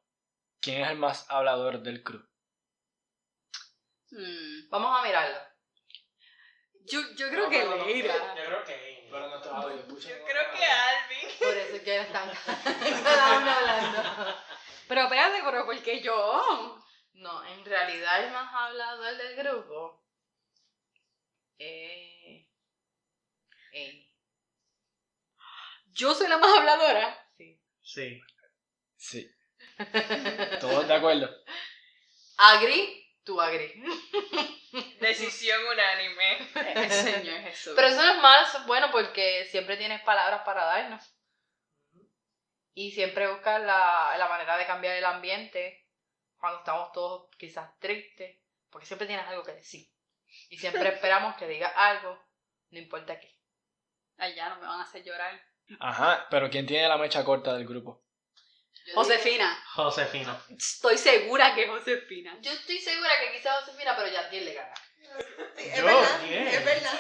¿quién 0.67 0.83
es 0.83 0.91
el 0.91 0.99
más 0.99 1.31
hablador 1.31 1.81
del 1.81 2.03
crew? 2.03 2.21
Hmm. 4.11 4.69
Vamos 4.69 4.99
a 4.99 5.07
mirarlo. 5.07 5.39
Yo, 6.91 7.01
yo 7.15 7.29
creo 7.29 7.49
que 7.49 7.65
Leira. 7.65 8.35
Yo 8.35 8.45
creo 8.45 8.65
que 8.65 9.09
Pero 9.09 9.25
audios 9.27 9.81
escuchan. 9.81 10.19
Yo 10.19 10.25
creo 10.25 10.51
que 10.53 10.65
Alvin. 10.65 11.39
Por 11.39 11.57
eso 11.57 11.77
es 11.77 11.83
que 11.83 12.01
están 12.01 12.31
cada 13.05 13.39
uno 13.39 13.51
hablando. 13.51 14.35
Pero 14.89 15.01
espérate, 15.03 15.43
pero 15.45 15.67
¿por 15.67 15.83
qué 15.83 16.01
yo? 16.01 16.83
No, 17.13 17.47
en 17.47 17.65
realidad 17.65 18.25
el 18.25 18.33
más 18.33 18.53
hablador 18.53 19.17
del 19.17 19.37
grupo 19.37 20.05
es 21.59 22.45
Amy. 23.73 24.13
Yo 25.93 26.13
soy 26.13 26.29
la 26.29 26.39
más 26.39 26.59
habladora. 26.59 27.31
Sí. 27.37 27.63
Sí. 27.83 28.21
Sí. 28.97 29.37
Todos 30.61 30.89
de 30.89 30.95
acuerdo. 30.95 31.29
Agri, 32.39 33.07
tú 33.25 33.41
agri. 33.41 33.73
Decisión 35.01 35.61
unánime. 35.67 36.91
Señor 36.91 37.41
Jesús. 37.43 37.73
Pero 37.75 37.89
eso 37.89 38.03
no 38.03 38.13
es 38.13 38.19
malo, 38.19 38.47
eso 38.47 38.59
es 38.59 38.67
bueno 38.67 38.89
porque 38.91 39.47
siempre 39.51 39.77
tienes 39.77 40.03
palabras 40.03 40.43
para 40.45 40.65
darnos. 40.65 41.03
Y 42.75 42.91
siempre 42.91 43.27
buscas 43.29 43.63
la, 43.63 44.15
la 44.19 44.29
manera 44.29 44.59
de 44.59 44.67
cambiar 44.67 44.97
el 44.97 45.05
ambiente 45.05 45.87
cuando 46.37 46.59
estamos 46.59 46.93
todos 46.93 47.31
quizás 47.39 47.79
tristes, 47.79 48.39
porque 48.71 48.87
siempre 48.87 49.07
tienes 49.07 49.27
algo 49.27 49.43
que 49.43 49.53
decir. 49.53 49.89
Y 50.51 50.59
siempre 50.59 50.89
esperamos 50.95 51.37
que 51.37 51.49
digas 51.49 51.73
algo, 51.75 52.23
no 52.71 52.79
importa 52.79 53.19
qué. 53.19 53.35
Ay, 54.19 54.35
ya 54.35 54.51
no 54.51 54.57
me 54.57 54.67
van 54.67 54.81
a 54.81 54.85
hacer 54.85 55.03
llorar. 55.03 55.41
Ajá, 55.81 56.27
pero 56.31 56.49
¿quién 56.51 56.67
tiene 56.67 56.89
la 56.89 56.99
mecha 56.99 57.25
corta 57.25 57.55
del 57.55 57.67
grupo? 57.67 58.06
Josefina. 58.95 59.65
Josefina. 59.75 60.43
Estoy 60.57 60.99
segura 60.99 61.55
que 61.55 61.67
Josefina. 61.69 62.37
digo- 62.39 62.43
Yo 62.43 62.53
estoy 62.53 62.79
segura 62.81 63.11
que 63.21 63.33
quizás 63.39 63.61
Josefina, 63.65 63.97
pero 63.97 64.09
Yantiel 64.09 64.45
le 64.45 64.55
gana. 64.55 64.75
Sí, 65.57 65.65
es 65.71 65.79
Yo, 65.79 65.85
verdad. 65.87 66.21
bien. 66.29 66.49
Es 66.49 66.65
verdad. 66.65 66.93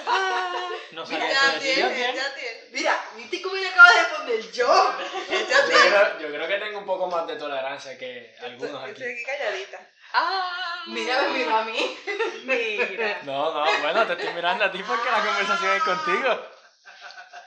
No 0.92 1.04
Mira, 1.04 1.20
sabía 1.20 1.32
ya 1.34 1.50
eso 1.50 1.60
tiene, 1.60 1.88
decía. 1.90 2.14
ya 2.14 2.34
tiene. 2.34 2.60
Mira, 2.70 3.04
¿viste 3.16 3.42
cómo 3.42 3.56
le 3.56 3.68
acabo 3.68 3.88
de 3.88 4.02
responder 4.02 4.52
yo? 4.52 4.96
Creo, 5.28 6.18
yo 6.20 6.28
creo 6.28 6.48
que 6.48 6.58
tengo 6.58 6.78
un 6.78 6.86
poco 6.86 7.06
más 7.08 7.26
de 7.26 7.36
tolerancia 7.36 7.98
que 7.98 8.34
algunos 8.40 8.82
aquí. 8.82 8.92
Estoy 8.92 9.12
aquí 9.12 9.24
calladita. 9.24 9.90
Ah, 10.12 10.84
Mira, 10.86 11.22
me 11.22 11.28
miró 11.38 11.56
a 11.56 11.64
mí. 11.64 11.98
mira. 12.44 13.20
No, 13.24 13.52
no, 13.52 13.78
bueno, 13.82 14.06
te 14.06 14.12
estoy 14.14 14.32
mirando 14.34 14.64
a 14.64 14.72
ti 14.72 14.82
porque 14.82 15.10
la 15.10 15.24
conversación 15.24 15.76
es 15.76 15.82
contigo. 15.82 16.46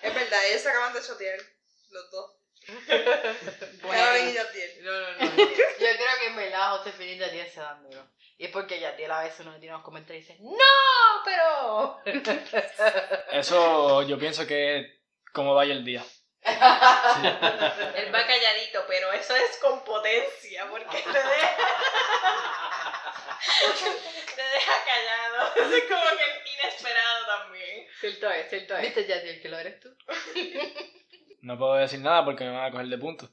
Es 0.02 0.14
verdad, 0.14 0.46
ellos 0.46 0.62
se 0.62 0.70
acaban 0.70 0.94
de 0.94 1.02
chotear. 1.02 1.40
Los 1.90 2.12
dos. 2.12 2.36
Bueno. 3.82 4.04
Carolyn 4.04 4.30
y 4.30 4.34
Yatiel. 4.34 4.84
No, 4.84 4.92
no, 4.92 5.12
no. 5.12 5.36
Yo 5.38 5.46
creo 5.78 6.20
que 6.22 6.30
y 6.86 7.18
Yantiel 7.18 7.50
se 7.50 7.60
dan 7.60 7.84
duro. 7.84 8.06
Y 8.38 8.46
es 8.46 8.52
porque 8.52 8.80
Yantiel 8.80 9.12
a 9.12 9.24
veces 9.24 9.42
uno 9.42 9.52
le 9.52 9.60
tiene 9.60 9.76
unos 9.76 9.86
comentarios 9.86 10.26
y 10.30 10.34
dice, 10.34 10.44
¡No! 10.44 11.24
Pero... 11.26 12.00
Eso 13.32 14.04
yo 14.04 14.18
pienso 14.18 14.48
que 14.48 14.80
es 14.80 14.88
como 15.34 15.54
vaya 15.54 15.74
el 15.74 15.84
día. 15.86 16.04
Él 16.42 18.16
va 18.16 18.26
calladito, 18.26 18.86
pero 18.88 19.12
eso 19.12 19.36
es 19.36 19.58
con 19.58 19.84
potencia, 19.84 20.68
porque 20.70 21.02
te 21.02 21.10
deja. 21.10 21.58
te 24.36 24.42
deja 24.42 24.72
callado. 24.86 25.56
Eso 25.56 25.76
es 25.76 25.84
como 25.84 26.06
que 26.18 26.26
inesperado 26.54 27.26
también. 27.26 27.88
Cierto 28.00 28.32
es, 28.32 28.50
cierto 28.50 28.78
es. 28.78 28.82
¿Viste, 28.84 29.06
Yantiel, 29.06 29.42
que 29.42 29.50
lo 29.50 29.60
eres 29.60 29.80
tú? 29.82 29.90
No 31.42 31.58
puedo 31.58 31.76
decir 31.76 32.00
nada 32.00 32.24
porque 32.26 32.46
me 32.46 32.52
van 32.52 32.66
a 32.66 32.72
coger 32.72 32.88
de 32.88 32.98
punto. 32.98 33.30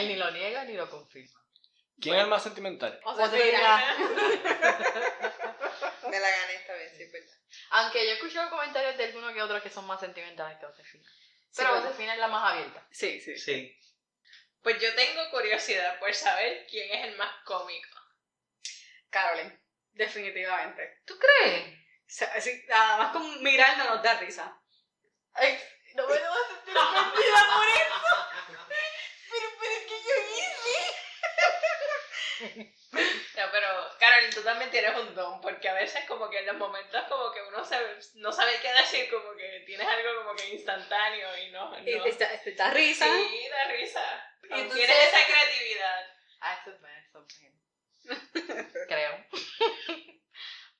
Él 0.00 0.08
ni 0.08 0.16
lo 0.16 0.30
niega 0.30 0.64
ni 0.64 0.74
lo 0.74 0.88
confirma. 0.90 1.40
¿Quién 2.00 2.16
es 2.16 2.22
el 2.22 2.28
más 2.28 2.42
sentimental? 2.42 2.98
Josefina. 3.02 3.96
Me 6.08 6.18
la 6.18 6.30
gané 6.30 6.54
esta 6.60 6.72
vez, 6.72 6.96
sí, 6.96 7.02
es 7.02 7.12
verdad. 7.12 7.36
Aunque 7.70 8.04
yo 8.04 8.10
he 8.10 8.14
escuchado 8.14 8.50
comentarios 8.50 8.96
de 8.96 9.04
algunos 9.04 9.34
que 9.34 9.42
otros 9.42 9.62
que 9.62 9.70
son 9.70 9.86
más 9.86 10.00
sentimentales 10.00 10.58
que 10.58 10.66
Josefina. 10.66 11.08
Pero. 11.56 11.80
Josefina 11.80 12.14
es 12.14 12.20
la 12.20 12.28
más 12.28 12.52
abierta. 12.52 12.86
Sí, 12.90 13.20
sí. 13.20 13.36
Sí. 13.36 13.76
Pues 14.62 14.80
yo 14.80 14.94
tengo 14.94 15.30
curiosidad 15.30 15.98
por 15.98 16.14
saber 16.14 16.66
quién 16.68 16.90
es 16.90 17.04
el 17.08 17.16
más 17.16 17.32
cómico. 17.44 18.00
Carolyn. 19.10 19.60
Definitivamente. 19.92 21.02
¿Tú 21.04 21.18
crees? 21.18 21.74
O 21.74 21.78
sea, 22.06 22.32
así, 22.34 22.64
nada 22.68 22.96
más 22.98 23.12
con 23.12 23.42
mirarnos 23.42 23.88
nos 23.88 24.02
da 24.02 24.14
risa. 24.14 24.58
Ay, 25.34 25.58
no 25.94 26.06
me 26.08 26.18
lo 26.18 26.28
vas 26.28 26.38
a 26.38 26.48
sentir 26.48 26.76
ofendida 26.76 27.46
por 27.54 27.68
eso. 27.68 27.94
Pero, 29.28 29.46
pero 29.60 29.72
es 29.72 29.84
que 29.86 30.02
yo 30.02 30.14
hice. 30.36 31.00
Ya, 33.36 33.50
pero, 33.50 33.68
Carolyn, 33.98 34.29
tú 34.40 34.44
también 34.44 34.70
tienes 34.70 34.96
un 34.96 35.14
don, 35.14 35.40
porque 35.40 35.68
a 35.68 35.74
veces 35.74 36.04
como 36.06 36.28
que 36.30 36.38
en 36.38 36.46
los 36.46 36.56
momentos 36.56 37.02
como 37.08 37.30
que 37.32 37.42
uno 37.42 37.64
sabe- 37.64 37.98
no 38.14 38.32
sabe 38.32 38.52
qué 38.60 38.72
decir, 38.72 39.08
como 39.10 39.34
que 39.36 39.62
tienes 39.66 39.86
algo 39.86 40.22
como 40.24 40.34
que 40.34 40.48
instantáneo 40.54 41.28
y 41.38 41.50
no... 41.50 41.70
no. 41.70 41.86
Y 41.88 42.08
esta, 42.08 42.32
esta 42.32 42.64
da 42.64 42.70
risa. 42.70 43.04
Sí, 43.06 43.48
da 43.48 43.64
risa. 43.68 44.34
Y 44.42 44.46
entonces- 44.60 44.86
Tienes 44.86 45.08
esa 45.08 45.26
creatividad. 45.26 46.06
Ah, 46.40 46.58
eso 46.60 46.70
es 46.70 46.80
bueno, 46.80 46.98
eso 47.06 47.26
es 47.28 47.40
bueno. 47.40 48.70
Creo. 48.88 49.26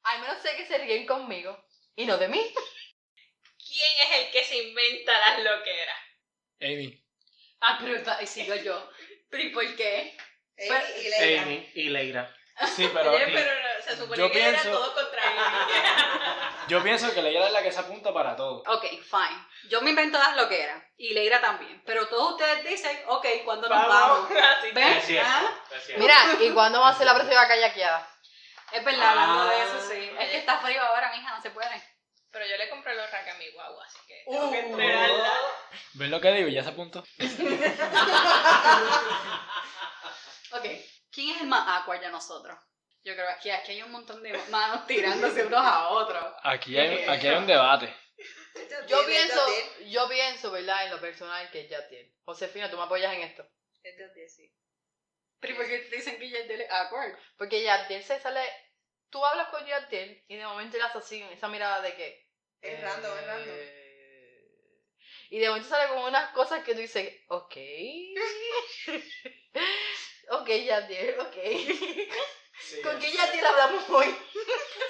Al 0.03 0.21
menos 0.21 0.43
sé 0.43 0.57
que 0.57 0.67
se 0.67 0.79
ríen 0.79 1.07
conmigo. 1.07 1.65
Y 1.97 2.07
no 2.07 2.17
de 2.17 2.29
mí. 2.29 2.41
¿Quién 3.59 3.91
es 4.09 4.19
el 4.27 4.33
que 4.33 4.45
se 4.45 4.57
inventa 4.57 5.13
las 5.19 5.39
loqueras? 5.45 5.99
Amy. 6.61 7.05
Ah, 7.61 7.79
pero 7.81 8.27
sigo 8.27 8.55
yo. 8.57 8.91
¿Pero 9.29 9.43
y 9.45 9.49
por 9.51 9.77
qué? 9.77 10.17
Amy 10.59 11.01
y 11.01 11.09
Leila. 11.09 11.43
Amy 11.43 11.71
y 11.75 11.89
Leira. 11.91 12.37
Sí, 12.75 12.91
pero 12.95 13.13
Oye, 13.13 13.27
pero 13.33 13.51
no, 13.55 13.83
se 13.85 13.97
supone 13.97 14.19
yo 14.19 14.31
que 14.31 14.41
era 14.49 14.61
pienso- 14.61 14.79
todo 14.79 14.95
contra 14.95 15.23
Amy. 15.23 15.41
yo 16.69 16.83
pienso 16.83 17.15
que 17.15 17.23
Leila 17.23 17.47
es 17.47 17.53
la 17.53 17.63
que 17.63 17.73
se 17.73 17.81
apunta 17.81 18.13
para 18.13 18.37
todo. 18.37 18.63
Ok, 18.67 18.85
fine. 18.85 19.47
Yo 19.69 19.81
me 19.83 19.91
invento 19.91 20.19
las 20.19 20.37
loqueras. 20.37 20.83
Y 20.97 21.15
Leira 21.15 21.41
también. 21.41 21.83
Pero 21.87 22.07
todos 22.09 22.33
ustedes 22.33 22.65
dicen, 22.65 23.03
ok, 23.07 23.27
¿cuándo 23.45 23.69
nos 23.69 23.87
vamos? 23.89 24.29
¿Ven? 24.75 24.89
Es 24.99 25.05
cierto. 25.07 25.31
¿Ah? 25.33 25.51
es 25.75 25.85
cierto. 25.85 26.03
Mira, 26.03 26.17
¿y 26.41 26.51
cuándo 26.51 26.81
va 26.81 26.91
a 26.91 26.95
ser 26.95 27.07
la 27.07 27.15
próxima 27.15 27.47
kayakeada? 27.49 28.07
Es 28.73 28.85
verdad, 28.85 29.09
hablando 29.11 29.45
de 29.47 29.55
Ah. 29.57 29.65
eso, 29.65 29.89
sí. 29.91 30.11
Es 30.19 30.31
que 30.31 30.39
está 30.39 30.59
frío 30.59 30.81
ahora, 30.83 31.11
mija, 31.17 31.35
no 31.35 31.41
se 31.43 31.51
puede. 31.51 31.83
Pero 32.33 32.47
yo 32.47 32.57
le 32.57 32.69
compré 32.69 32.95
los 32.95 33.11
racks 33.11 33.29
a 33.29 33.35
mi 33.39 33.51
guagua, 33.51 33.85
así 33.85 33.99
que 34.07 34.23
Uh. 34.27 34.33
tengo 34.33 34.53
que 34.53 34.61
esperarla. 34.61 35.33
¿Ves 35.95 36.11
lo 36.11 36.21
que 36.21 36.33
digo? 36.33 36.49
Ya 36.49 36.63
se 36.63 36.69
apuntó. 36.69 37.03
Ok. 41.41 41.41
¿Quién 41.41 41.41
es 41.41 41.43
el 41.43 41.49
más 41.49 41.69
awkward 41.69 42.01
de 42.01 42.11
nosotros? 42.11 42.59
Yo 43.03 43.15
creo 43.15 43.27
que 43.43 43.53
aquí 43.53 43.73
hay 43.73 43.83
un 43.83 43.93
montón 43.93 44.23
de 44.23 44.33
manos 44.51 44.87
tirándose 44.87 45.47
unos 45.47 45.61
a 45.61 45.89
otros. 45.89 46.23
Aquí 46.43 46.79
hay, 46.79 47.05
aquí 47.09 47.29
hay 47.29 47.37
un 47.37 47.47
debate. 47.47 47.95
Yo 48.87 49.07
pienso, 49.07 49.41
yo 49.87 50.09
pienso, 50.09 50.51
¿verdad? 50.51 50.85
En 50.85 50.91
lo 50.91 51.01
personal 51.01 51.51
que 51.51 51.63
es 51.63 51.71
Yatiel. 51.71 52.13
Josefina, 52.25 52.71
¿tú 52.71 52.77
me 52.77 52.83
apoyas 52.83 53.15
en 53.15 53.23
esto? 53.23 53.47
Es 53.83 53.97
de 53.97 54.29
sí. 54.29 54.53
Pero 55.41 55.57
¿por 55.57 55.67
qué 55.67 55.79
te 55.79 55.97
dicen 55.97 56.19
que 56.19 56.29
Yadiel 56.29 56.61
es 56.61 56.71
awkward? 56.71 57.17
Porque 57.39 57.63
Yatiel 57.63 58.05
se 58.05 58.21
sale... 58.21 58.43
Tú 59.09 59.25
hablas 59.25 59.49
con 59.49 59.65
Yatiel 59.67 60.23
y 60.29 60.37
de 60.37 60.45
momento 60.47 60.77
le 60.77 60.83
haces 60.85 61.03
así, 61.03 61.23
esa 61.33 61.49
mirada 61.49 61.81
de 61.81 61.95
que... 61.95 62.29
Es 62.61 62.81
random, 62.83 63.19
es 63.19 63.27
random. 63.27 63.49
eh, 63.49 64.83
Y 65.31 65.39
de 65.39 65.49
momento 65.49 65.69
sale 65.69 65.89
con 65.89 65.99
unas 66.05 66.31
cosas 66.33 66.63
que 66.63 66.75
tú 66.75 66.81
dices, 66.81 67.11
ok. 67.29 67.57
ok, 70.31 70.49
Yatiel, 70.49 71.21
ok. 71.21 71.37
¿Con 72.83 72.99
qué 72.99 73.13
Yatiel 73.13 73.47
hablamos 73.47 73.89
hoy? 73.91 74.15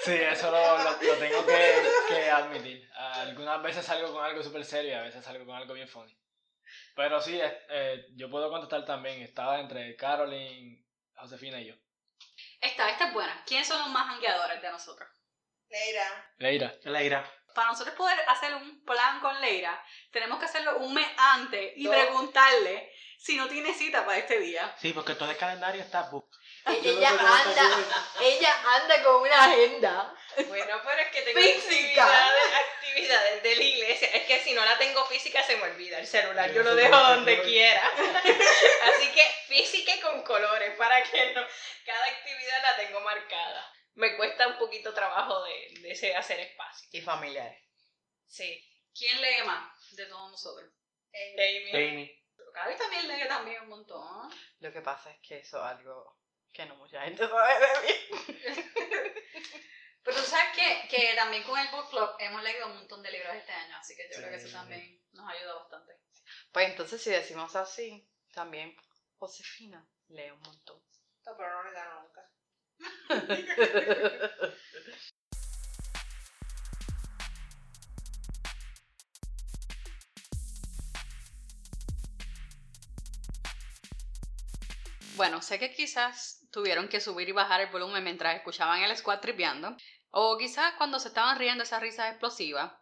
Sí, 0.03 0.13
eso 0.13 0.49
lo, 0.51 0.77
lo- 0.83 0.91
lo 1.03 1.15
tengo 1.17 1.45
que, 1.45 1.89
que 2.07 2.29
admitir. 2.29 2.89
Algunas 2.95 3.61
veces 3.61 3.85
salgo 3.85 4.11
con 4.13 4.23
algo 4.23 4.41
súper 4.43 4.65
serio 4.65 4.91
y 4.91 4.95
a 4.95 5.01
veces 5.01 5.23
salgo 5.23 5.45
con 5.45 5.55
algo 5.55 5.73
bien 5.73 5.87
funny. 5.87 6.17
Pero 6.95 7.21
sí, 7.21 7.39
eh, 7.39 7.61
eh, 7.69 8.05
yo 8.15 8.29
puedo 8.29 8.49
contestar 8.49 8.83
también. 8.85 9.21
Estaba 9.21 9.59
entre 9.59 9.95
Caroline, 9.95 10.83
Josefina 11.15 11.59
y 11.61 11.67
yo. 11.67 11.75
Esta, 12.59 12.89
esta 12.89 13.07
es 13.07 13.13
buena. 13.13 13.43
¿Quiénes 13.45 13.67
son 13.67 13.79
los 13.79 13.89
más 13.89 14.07
jangueadores 14.07 14.61
de 14.61 14.69
nosotros? 14.71 15.09
Leira. 15.69 16.33
Leira. 16.37 16.75
Leira. 16.83 17.33
Para 17.53 17.69
nosotros 17.69 17.95
poder 17.95 18.19
hacer 18.27 18.53
un 18.55 18.83
plan 18.85 19.19
con 19.19 19.39
Leira, 19.41 19.83
tenemos 20.11 20.39
que 20.39 20.45
hacerlo 20.45 20.77
un 20.77 20.93
mes 20.93 21.07
antes 21.17 21.73
y 21.75 21.83
No. 21.85 21.91
preguntarle 21.91 22.91
si 23.17 23.35
no 23.35 23.47
tiene 23.47 23.73
cita 23.73 24.05
para 24.05 24.17
este 24.17 24.39
día. 24.39 24.75
Sí, 24.81 24.93
porque 24.93 25.15
todo 25.15 25.29
el 25.29 25.37
calendario 25.37 25.81
está 25.81 26.03
book. 26.03 26.27
ella 26.65 27.09
anda, 27.09 27.77
ella 28.21 28.55
anda 28.75 29.03
con 29.03 29.21
una 29.21 29.43
agenda. 29.45 30.15
Bueno, 30.47 30.79
pero 30.85 31.01
es 31.01 31.07
que 31.09 31.21
tengo 31.23 31.39
Física. 31.41 32.03
actividades, 32.05 32.53
actividades 32.75 33.43
de 33.43 33.55
la 33.55 33.63
iglesia. 33.63 34.07
Es 34.13 34.25
que 34.25 34.39
si 34.43 34.53
no 34.53 34.63
la 34.63 34.77
tengo 34.77 35.03
física 35.05 35.43
se 35.43 35.57
me 35.57 35.63
olvida 35.63 35.99
el 35.99 36.07
celular. 36.07 36.47
Yo 36.49 36.55
Yo 36.57 36.63
lo 36.63 36.75
dejo 36.75 36.95
donde 36.97 37.41
quiera. 37.41 37.81
Así 38.95 39.11
que 39.11 39.23
física 39.47 39.95
y 39.95 39.99
con 39.99 40.23
colores 40.23 40.71
para 40.77 41.03
que 41.03 41.33
no. 41.33 41.41
Cada 41.85 42.05
actividad 42.05 42.61
la 42.63 42.75
tengo 42.77 43.01
marcada. 43.01 43.73
Me 43.95 44.15
cuesta 44.15 44.47
un 44.47 44.57
poquito 44.57 44.93
trabajo 44.93 45.43
de, 45.43 45.81
de 45.81 45.91
ese 45.91 46.15
hacer 46.15 46.39
espacio. 46.39 46.87
Y 46.91 47.01
familiares. 47.01 47.61
Sí. 48.25 48.67
¿Quién 48.93 49.21
lee 49.21 49.45
más 49.45 49.95
de 49.95 50.05
todos 50.05 50.31
nosotros? 50.31 50.71
Amy. 51.13 51.71
Amy. 51.71 52.25
Pero 52.35 52.51
Gaby 52.51 52.77
también 52.77 53.07
lee 53.07 53.27
también 53.27 53.61
un 53.63 53.69
montón. 53.69 54.29
Lo 54.59 54.71
que 54.71 54.81
pasa 54.81 55.11
es 55.11 55.19
que 55.21 55.39
eso 55.39 55.57
es 55.57 55.63
algo 55.63 56.19
que 56.51 56.65
no 56.65 56.75
mucha 56.75 57.01
gente 57.03 57.27
sabe 57.27 57.53
de 57.59 57.81
mí. 57.81 59.13
Pero 60.03 60.17
tú 60.17 60.23
sabes 60.23 60.55
que, 60.55 60.87
que 60.87 61.13
también 61.15 61.43
con 61.43 61.59
el 61.59 61.69
book 61.69 61.89
club 61.89 62.09
hemos 62.19 62.41
leído 62.43 62.67
un 62.67 62.77
montón 62.77 63.03
de 63.03 63.11
libros 63.11 63.35
este 63.35 63.51
año, 63.51 63.77
así 63.77 63.95
que 63.95 64.09
yo 64.11 64.17
creo 64.17 64.29
que 64.29 64.37
eso 64.37 64.51
también 64.51 64.99
nos 65.11 65.29
ayuda 65.29 65.53
bastante. 65.55 65.93
Pues 66.51 66.69
entonces 66.69 67.01
si 67.01 67.11
decimos 67.11 67.55
así, 67.55 68.09
también 68.33 68.75
Josefina 69.17 69.87
lee 70.07 70.31
un 70.31 70.41
montón. 70.41 70.83
No, 71.25 71.37
pero 71.37 71.53
no 71.53 71.63
le 71.63 71.71
gano 71.71 72.01
nunca. 72.01 72.30
Bueno, 85.21 85.41
sé 85.43 85.59
que 85.59 85.71
quizás 85.71 86.47
tuvieron 86.51 86.87
que 86.87 86.99
subir 86.99 87.29
y 87.29 87.31
bajar 87.31 87.61
el 87.61 87.69
volumen 87.69 88.03
mientras 88.03 88.35
escuchaban 88.35 88.81
el 88.81 88.97
squad 88.97 89.19
tripeando, 89.19 89.77
o 90.09 90.35
quizás 90.35 90.73
cuando 90.79 90.97
se 90.97 91.09
estaban 91.09 91.37
riendo 91.37 91.63
esas 91.63 91.79
risas 91.79 92.09
explosivas, 92.09 92.73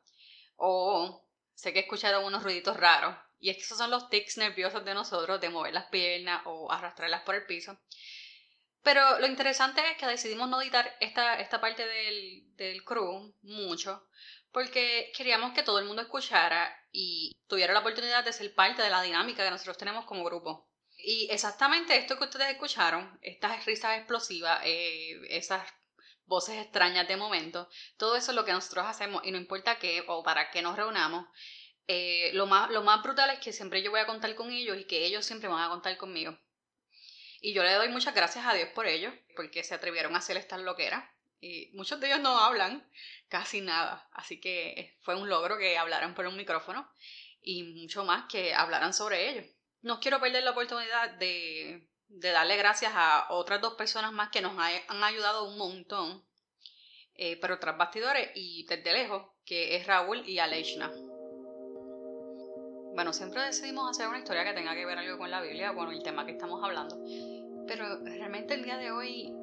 o 0.56 1.28
sé 1.54 1.74
que 1.74 1.80
escucharon 1.82 2.24
unos 2.24 2.42
ruiditos 2.44 2.78
raros, 2.78 3.14
y 3.40 3.50
es 3.50 3.58
que 3.58 3.64
esos 3.64 3.78
son 3.78 3.92
los 3.92 4.10
tics 4.10 4.38
nerviosos 4.38 4.86
de 4.86 4.94
nosotros 4.94 5.42
de 5.42 5.50
mover 5.50 5.74
las 5.74 5.88
piernas 5.90 6.42
o 6.46 6.72
arrastrarlas 6.72 7.24
por 7.24 7.36
el 7.36 7.46
piso. 7.46 7.78
Pero 8.84 9.20
lo 9.20 9.28
interesante 9.28 9.82
es 9.92 9.98
que 9.98 10.06
decidimos 10.08 10.50
no 10.50 10.62
editar 10.62 10.96
esta, 11.00 11.40
esta 11.40 11.60
parte 11.62 11.86
del, 11.86 12.56
del 12.56 12.84
crew 12.84 13.34
mucho, 13.42 14.08
porque 14.52 15.12
queríamos 15.16 15.54
que 15.54 15.64
todo 15.64 15.80
el 15.80 15.86
mundo 15.86 16.02
escuchara 16.02 16.74
y 16.92 17.32
tuviera 17.48 17.74
la 17.74 17.80
oportunidad 17.82 18.24
de 18.24 18.34
ser 18.34 18.54
parte 18.56 18.82
de 18.82 18.90
la 18.90 19.02
dinámica 19.02 19.44
que 19.44 19.52
nosotros 19.52 19.78
tenemos 19.78 20.06
como 20.06 20.24
grupo. 20.24 20.68
Y 20.98 21.28
exactamente 21.32 21.98
esto 21.98 22.18
que 22.18 22.26
ustedes 22.26 22.50
escucharon, 22.50 23.18
estas 23.22 23.66
risas 23.66 23.98
explosivas, 23.98 24.62
eh, 24.66 25.20
esas 25.30 25.62
voces 26.26 26.58
extrañas 26.58 27.08
de 27.08 27.18
momento, 27.18 27.70
todo 27.98 28.16
eso 28.16 28.32
es 28.32 28.36
lo 28.36 28.46
que 28.46 28.52
nosotros 28.54 28.86
hacemos 28.86 29.24
y 29.26 29.32
no 29.32 29.38
importa 29.38 29.80
qué 29.80 30.04
o 30.08 30.24
para 30.24 30.52
qué 30.52 30.62
nos 30.62 30.76
reunamos. 30.78 31.26
eh, 31.88 32.32
lo, 32.34 32.46
más, 32.48 32.70
lo 32.72 32.84
más 32.84 33.02
brutal 33.04 33.30
es 33.32 33.40
que 33.40 33.52
siempre 33.54 33.82
yo 33.84 33.92
voy 33.92 34.00
a 34.00 34.06
contar 34.06 34.36
con 34.36 34.52
ellos 34.52 34.78
y 34.80 34.86
que 34.86 35.06
ellos 35.06 35.26
siempre 35.26 35.50
van 35.50 35.64
a 35.64 35.70
contar 35.70 35.98
conmigo. 35.98 36.38
Y 37.42 37.54
yo 37.54 37.64
le 37.64 37.74
doy 37.74 37.90
muchas 37.90 38.14
gracias 38.14 38.46
a 38.46 38.54
Dios 38.54 38.70
por 38.76 38.86
ello, 38.88 39.12
porque 39.36 39.64
se 39.64 39.74
atrevieron 39.74 40.16
a 40.16 40.20
hacer 40.20 40.38
estas 40.38 40.60
loqueras. 40.62 41.04
Y 41.42 41.70
muchos 41.74 42.00
de 42.00 42.08
ellos 42.08 42.20
no 42.20 42.38
hablan 42.38 42.86
casi 43.30 43.62
nada, 43.62 44.10
así 44.12 44.42
que 44.42 44.98
fue 45.02 45.16
un 45.16 45.30
logro 45.30 45.58
que 45.58 45.78
hablaran 45.78 46.14
por 46.14 46.26
un 46.28 46.36
micrófono 46.36 46.90
y 47.42 47.64
mucho 47.64 48.04
más 48.04 48.26
que 48.30 48.54
hablaran 48.54 48.94
sobre 48.94 49.30
ello. 49.30 49.44
No 49.82 50.02
quiero 50.02 50.20
perder 50.20 50.44
la 50.44 50.52
oportunidad 50.52 51.12
de, 51.12 51.88
de 52.10 52.32
darle 52.32 52.58
gracias 52.58 52.92
a 52.94 53.28
otras 53.30 53.62
dos 53.62 53.76
personas 53.76 54.12
más 54.12 54.30
que 54.30 54.42
nos 54.42 54.58
ha- 54.60 54.84
han 54.90 55.04
ayudado 55.04 55.46
un 55.46 55.58
montón, 55.58 56.26
eh, 57.16 57.38
pero 57.40 57.58
tras 57.60 57.78
bastidores 57.78 58.32
y 58.36 58.66
desde 58.66 58.92
lejos, 58.92 59.32
que 59.46 59.78
es 59.78 59.88
Raúl 59.88 60.28
y 60.28 60.40
Aleshna. 60.40 60.92
Bueno, 63.00 63.14
siempre 63.14 63.42
decidimos 63.44 63.90
hacer 63.90 64.10
una 64.10 64.18
historia 64.18 64.44
que 64.44 64.52
tenga 64.52 64.76
que 64.76 64.86
ver 64.86 64.98
algo 64.98 65.18
con 65.18 65.32
la 65.32 65.40
Biblia, 65.40 65.74
con 65.74 65.90
el 65.90 66.04
tema 66.04 66.26
que 66.26 66.34
estamos 66.34 66.62
hablando, 66.62 67.02
pero 67.66 68.04
realmente 68.04 68.56
el 68.56 68.64
día 68.66 68.76
de 68.76 68.92
hoy 68.92 69.34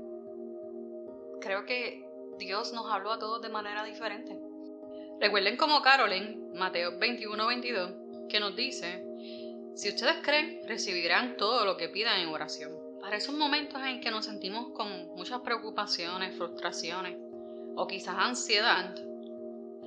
creo 1.41 1.65
que 1.65 2.07
Dios 2.37 2.75
nos 2.75 2.85
habló 2.93 3.13
a 3.13 3.19
todos 3.19 3.41
de 3.41 3.49
manera 3.49 3.83
diferente. 3.83 4.39
Recuerden 5.19 5.57
como 5.57 5.81
Carolyn, 5.81 6.53
Mateo 6.53 7.01
21-22, 7.01 8.29
que 8.29 8.41
nos 8.41 8.55
dice, 8.55 9.03
si 9.75 9.89
ustedes 9.89 10.17
creen, 10.23 10.61
recibirán 10.69 11.39
todo 11.39 11.65
lo 11.65 11.79
que 11.79 11.89
pidan 11.89 12.21
en 12.21 12.29
oración. 12.29 12.73
Para 13.01 13.17
esos 13.17 13.35
momentos 13.35 13.81
en 13.83 14.03
que 14.03 14.11
nos 14.11 14.27
sentimos 14.27 14.75
con 14.75 15.15
muchas 15.17 15.41
preocupaciones, 15.41 16.37
frustraciones 16.37 17.17
o 17.75 17.87
quizás 17.87 18.17
ansiedad, 18.19 18.95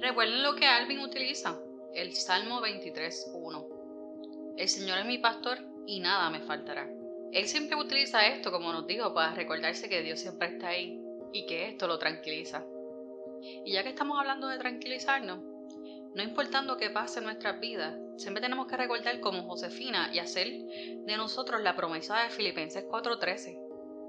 recuerden 0.01 0.41
lo 0.41 0.55
que 0.55 0.65
Alvin 0.65 1.01
utiliza, 1.01 1.60
el 1.93 2.13
Salmo 2.13 2.62
23.1. 2.62 4.56
El 4.58 4.67
Señor 4.69 4.99
es 4.99 5.06
mi 5.06 5.17
pastor 5.17 5.58
y 5.86 5.99
nada 5.99 6.30
me 6.30 6.41
faltará. 6.41 6.89
Él 7.32 7.47
siempre 7.47 7.75
utiliza 7.75 8.28
esto, 8.28 8.52
como 8.52 8.71
nos 8.71 8.88
dijo, 8.88 9.13
para 9.13 9.34
recordarse 9.34 9.89
que 9.89 10.02
Dios 10.02 10.19
siempre 10.19 10.49
está 10.49 10.69
ahí 10.69 10.99
y 11.32 11.45
que 11.45 11.67
esto 11.67 11.88
lo 11.88 11.99
tranquiliza. 11.99 12.65
Y 13.65 13.73
ya 13.73 13.84
que 13.84 13.89
estamos 13.89 14.19
hablando 14.19 14.47
de 14.47 14.58
tranquilizarnos, 14.58 15.39
no 16.15 16.23
importando 16.23 16.78
qué 16.78 16.89
pase 16.89 17.19
en 17.19 17.25
nuestras 17.25 17.60
vidas, 17.60 17.95
siempre 18.17 18.41
tenemos 18.41 18.67
que 18.67 18.78
recordar 18.78 19.19
como 19.19 19.43
Josefina 19.43 20.10
y 20.12 20.19
hacer 20.19 20.47
de 20.47 21.17
nosotros 21.17 21.62
la 21.62 21.75
promesa 21.75 22.23
de 22.23 22.30
Filipenses 22.30 22.84
4:13. 22.86 23.60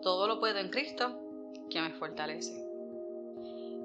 Todo 0.03 0.27
lo 0.27 0.41
puedo 0.41 0.59
en 0.59 0.71
Cristo 0.71 1.21
que 1.69 1.81
me 1.81 1.93
fortalece. 1.93 2.70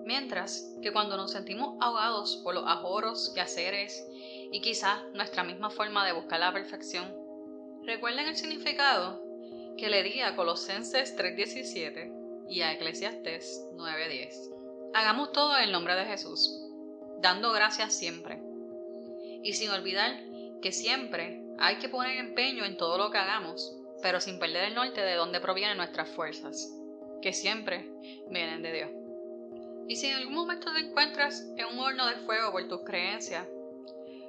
Mientras 0.05 0.71
que 0.83 0.93
cuando 0.93 1.17
nos 1.17 1.31
sentimos 1.31 1.75
ahogados 1.81 2.37
por 2.43 2.53
los 2.53 2.63
ajoros, 2.67 3.31
quehaceres 3.33 4.07
y 4.51 4.61
quizás 4.61 5.01
nuestra 5.13 5.43
misma 5.43 5.71
forma 5.71 6.05
de 6.05 6.13
buscar 6.13 6.39
la 6.39 6.53
perfección, 6.53 7.11
recuerden 7.85 8.27
el 8.27 8.37
significado 8.37 9.19
que 9.77 9.89
le 9.89 10.03
di 10.03 10.21
a 10.21 10.35
Colosenses 10.35 11.15
3:17 11.17 12.45
y 12.47 12.61
a 12.61 12.73
Eclesiastes 12.73 13.67
9:10. 13.73 14.51
Hagamos 14.93 15.31
todo 15.31 15.57
en 15.57 15.63
el 15.63 15.71
nombre 15.71 15.95
de 15.95 16.05
Jesús, 16.05 16.55
dando 17.19 17.51
gracias 17.51 17.91
siempre. 17.91 18.39
Y 19.41 19.53
sin 19.53 19.71
olvidar 19.71 20.21
que 20.61 20.71
siempre 20.71 21.43
hay 21.57 21.77
que 21.77 21.89
poner 21.89 22.17
empeño 22.17 22.63
en 22.63 22.77
todo 22.77 22.99
lo 22.99 23.09
que 23.09 23.17
hagamos, 23.17 23.75
pero 24.03 24.21
sin 24.21 24.37
perder 24.37 24.65
el 24.65 24.75
norte 24.75 25.01
de 25.01 25.15
dónde 25.15 25.41
provienen 25.41 25.77
nuestras 25.77 26.09
fuerzas, 26.09 26.71
que 27.23 27.33
siempre 27.33 27.89
vienen 28.29 28.61
de 28.61 28.71
Dios. 28.71 29.04
Y 29.87 29.95
si 29.97 30.07
en 30.07 30.15
algún 30.15 30.33
momento 30.33 30.73
te 30.73 30.79
encuentras 30.79 31.47
en 31.57 31.65
un 31.67 31.79
horno 31.79 32.07
de 32.07 32.15
fuego 32.17 32.51
por 32.51 32.67
tus 32.67 32.81
creencias 32.81 33.47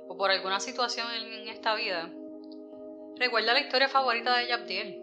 o 0.09 0.17
por 0.17 0.31
alguna 0.31 0.61
situación 0.61 1.07
en 1.13 1.49
esta 1.49 1.75
vida, 1.75 2.13
recuerda 3.17 3.55
la 3.55 3.61
historia 3.61 3.89
favorita 3.89 4.37
de 4.37 4.49
Yabdiel 4.49 5.03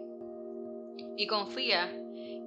y 1.16 1.26
confía 1.26 1.92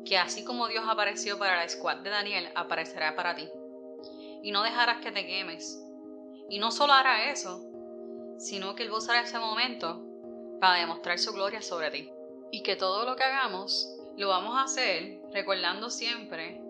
que 0.06 0.18
así 0.18 0.46
como 0.46 0.68
Dios 0.68 0.86
apareció 0.88 1.38
para 1.38 1.58
la 1.58 1.68
squad 1.68 1.98
de 1.98 2.10
Daniel, 2.10 2.50
aparecerá 2.56 3.16
para 3.16 3.36
ti. 3.36 3.50
Y 4.42 4.52
no 4.52 4.64
dejarás 4.64 5.02
que 5.02 5.12
te 5.12 5.26
quemes. 5.26 5.84
Y 6.50 6.60
no 6.60 6.72
solo 6.72 6.94
hará 6.94 7.30
eso, 7.30 7.62
sino 8.38 8.74
que 8.76 8.84
Él 8.84 8.92
usará 8.92 9.22
ese 9.22 9.38
momento 9.38 10.02
para 10.62 10.80
demostrar 10.80 11.20
su 11.20 11.34
gloria 11.34 11.62
sobre 11.62 11.92
ti. 11.92 12.10
Y 12.52 12.64
que 12.64 12.78
todo 12.78 13.06
lo 13.06 13.18
que 13.18 13.24
hagamos 13.24 13.94
Lo 14.16 14.30
vamos 14.30 14.56
a 14.56 14.64
hacer 14.64 15.20
recordando 15.34 15.90
siempre 15.90 16.62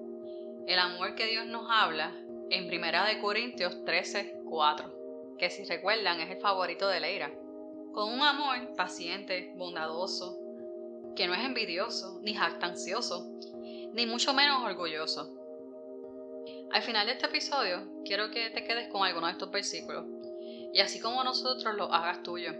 el 0.67 0.79
amor 0.79 1.15
que 1.15 1.27
Dios 1.27 1.45
nos 1.45 1.65
habla 1.69 2.13
en 2.49 2.67
Primera 2.67 3.05
de 3.05 3.19
Corintios 3.19 3.85
13, 3.85 4.41
4, 4.49 5.35
que 5.39 5.49
si 5.49 5.63
recuerdan 5.63 6.19
es 6.19 6.29
el 6.29 6.41
favorito 6.41 6.89
de 6.89 6.99
Leira. 6.99 7.31
Con 7.93 8.13
un 8.13 8.21
amor 8.21 8.75
paciente, 8.75 9.53
bondadoso, 9.55 10.37
que 11.15 11.25
no 11.25 11.33
es 11.33 11.39
envidioso, 11.45 12.19
ni 12.21 12.33
jactancioso, 12.33 13.31
ni 13.93 14.05
mucho 14.05 14.33
menos 14.33 14.61
orgulloso. 14.61 15.33
Al 16.71 16.81
final 16.81 17.07
de 17.07 17.13
este 17.13 17.27
episodio, 17.27 18.01
quiero 18.03 18.29
que 18.29 18.49
te 18.49 18.65
quedes 18.65 18.89
con 18.89 19.05
alguno 19.05 19.27
de 19.27 19.31
estos 19.31 19.49
versículos 19.49 20.05
y 20.73 20.81
así 20.81 20.99
como 20.99 21.23
nosotros 21.23 21.75
lo 21.75 21.93
hagas 21.93 22.23
tuyo. 22.23 22.51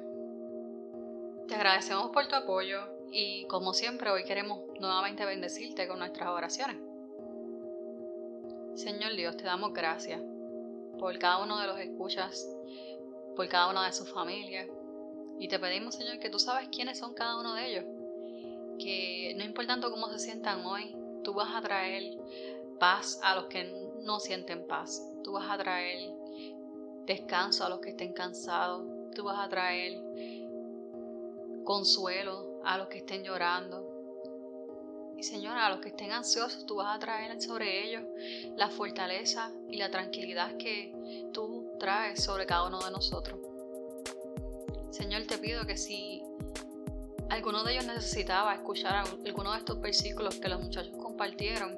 Te 1.50 1.56
agradecemos 1.56 2.12
por 2.12 2.26
tu 2.30 2.36
apoyo 2.36 2.80
y 3.12 3.46
como 3.48 3.74
siempre 3.74 4.10
hoy 4.12 4.24
queremos 4.24 4.62
nuevamente 4.80 5.26
bendecirte 5.26 5.89
con 5.89 6.00
nuestras 6.00 6.30
oraciones. 6.30 6.87
Señor 8.77 9.15
Dios, 9.15 9.35
te 9.35 9.43
damos 9.43 9.73
gracias 9.73 10.21
por 10.99 11.17
cada 11.17 11.43
uno 11.43 11.59
de 11.59 11.65
los 11.65 11.79
escuchas, 11.79 12.47
por 13.35 13.47
cada 13.49 13.71
una 13.71 13.87
de 13.87 13.91
sus 13.91 14.07
familias. 14.07 14.67
Y 15.39 15.47
te 15.47 15.57
pedimos 15.57 15.95
Señor 15.95 16.19
que 16.19 16.29
tú 16.29 16.37
sabes 16.37 16.69
quiénes 16.69 16.99
son 16.99 17.15
cada 17.15 17.39
uno 17.39 17.55
de 17.55 17.71
ellos, 17.71 17.85
que 18.77 19.33
no 19.35 19.43
importando 19.43 19.89
cómo 19.89 20.09
se 20.09 20.19
sientan 20.19 20.63
hoy, 20.63 20.95
tú 21.23 21.33
vas 21.33 21.55
a 21.55 21.61
traer 21.61 22.19
paz 22.79 23.19
a 23.23 23.33
los 23.33 23.45
que 23.45 23.63
no 24.03 24.19
sienten 24.19 24.67
paz, 24.67 25.01
tú 25.23 25.31
vas 25.31 25.49
a 25.49 25.57
traer 25.57 26.13
descanso 27.07 27.65
a 27.65 27.69
los 27.69 27.79
que 27.79 27.89
estén 27.89 28.13
cansados, 28.13 28.85
tú 29.15 29.23
vas 29.23 29.39
a 29.39 29.49
traer 29.49 29.99
consuelo 31.63 32.61
a 32.63 32.77
los 32.77 32.89
que 32.89 32.99
estén 32.99 33.23
llorando. 33.23 33.87
Y 35.17 35.23
Señor, 35.23 35.58
a 35.58 35.69
los 35.69 35.80
que 35.80 35.89
estén 35.89 36.12
ansiosos, 36.12 36.65
tú 36.65 36.75
vas 36.75 36.95
a 36.95 36.99
traer 36.99 37.41
sobre 37.41 37.88
ellos 37.88 38.03
la 38.56 38.69
fortaleza 38.69 39.51
y 39.67 39.77
la 39.77 39.89
tranquilidad 39.89 40.56
que 40.58 40.93
tú 41.34 41.71
traes 41.80 42.23
sobre 42.23 42.45
cada 42.45 42.67
uno 42.67 42.80
de 42.80 42.91
nosotros. 42.91 43.39
Señor, 44.91 45.23
te 45.23 45.38
pido 45.39 45.65
que 45.65 45.75
si 45.75 46.23
alguno 47.30 47.63
de 47.63 47.73
ellos 47.73 47.86
necesitaba 47.86 48.53
escuchar 48.53 48.95
alguno 49.25 49.51
de 49.53 49.58
estos 49.58 49.82
versículos 49.82 50.36
que 50.36 50.49
los 50.49 50.62
muchachos 50.62 50.95
compartieron, 51.01 51.77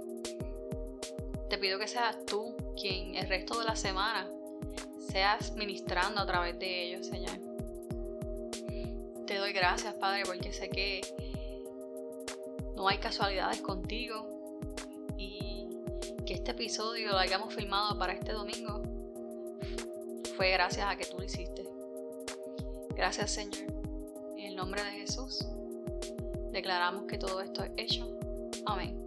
te 1.49 1.57
pido 1.57 1.79
que 1.79 1.87
seas 1.87 2.25
tú 2.25 2.55
quien 2.79 3.15
el 3.15 3.27
resto 3.27 3.59
de 3.59 3.65
la 3.65 3.75
semana 3.75 4.29
seas 4.99 5.53
ministrando 5.53 6.21
a 6.21 6.25
través 6.25 6.59
de 6.59 6.83
ellos, 6.83 7.07
Señor. 7.07 7.39
Te 9.25 9.37
doy 9.37 9.53
gracias, 9.53 9.93
Padre, 9.95 10.23
porque 10.25 10.53
sé 10.53 10.69
que 10.69 11.01
no 12.79 12.87
hay 12.87 12.97
casualidades 12.97 13.59
contigo 13.59 14.25
y 15.17 15.67
que 16.25 16.35
este 16.35 16.51
episodio 16.51 17.09
lo 17.11 17.17
hayamos 17.17 17.53
filmado 17.53 17.99
para 17.99 18.13
este 18.13 18.31
domingo 18.31 18.81
fue 20.37 20.51
gracias 20.51 20.87
a 20.87 20.95
que 20.95 21.05
tú 21.05 21.17
lo 21.17 21.25
hiciste. 21.25 21.67
Gracias, 22.95 23.31
Señor. 23.31 23.69
En 24.37 24.45
el 24.45 24.55
nombre 24.55 24.81
de 24.81 24.91
Jesús, 24.91 25.45
declaramos 26.53 27.03
que 27.03 27.17
todo 27.17 27.41
esto 27.41 27.65
es 27.65 27.71
hecho. 27.75 28.17
Amén. 28.65 28.97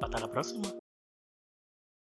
Hasta 0.00 0.20
la 0.20 0.30
próxima. 0.30 0.72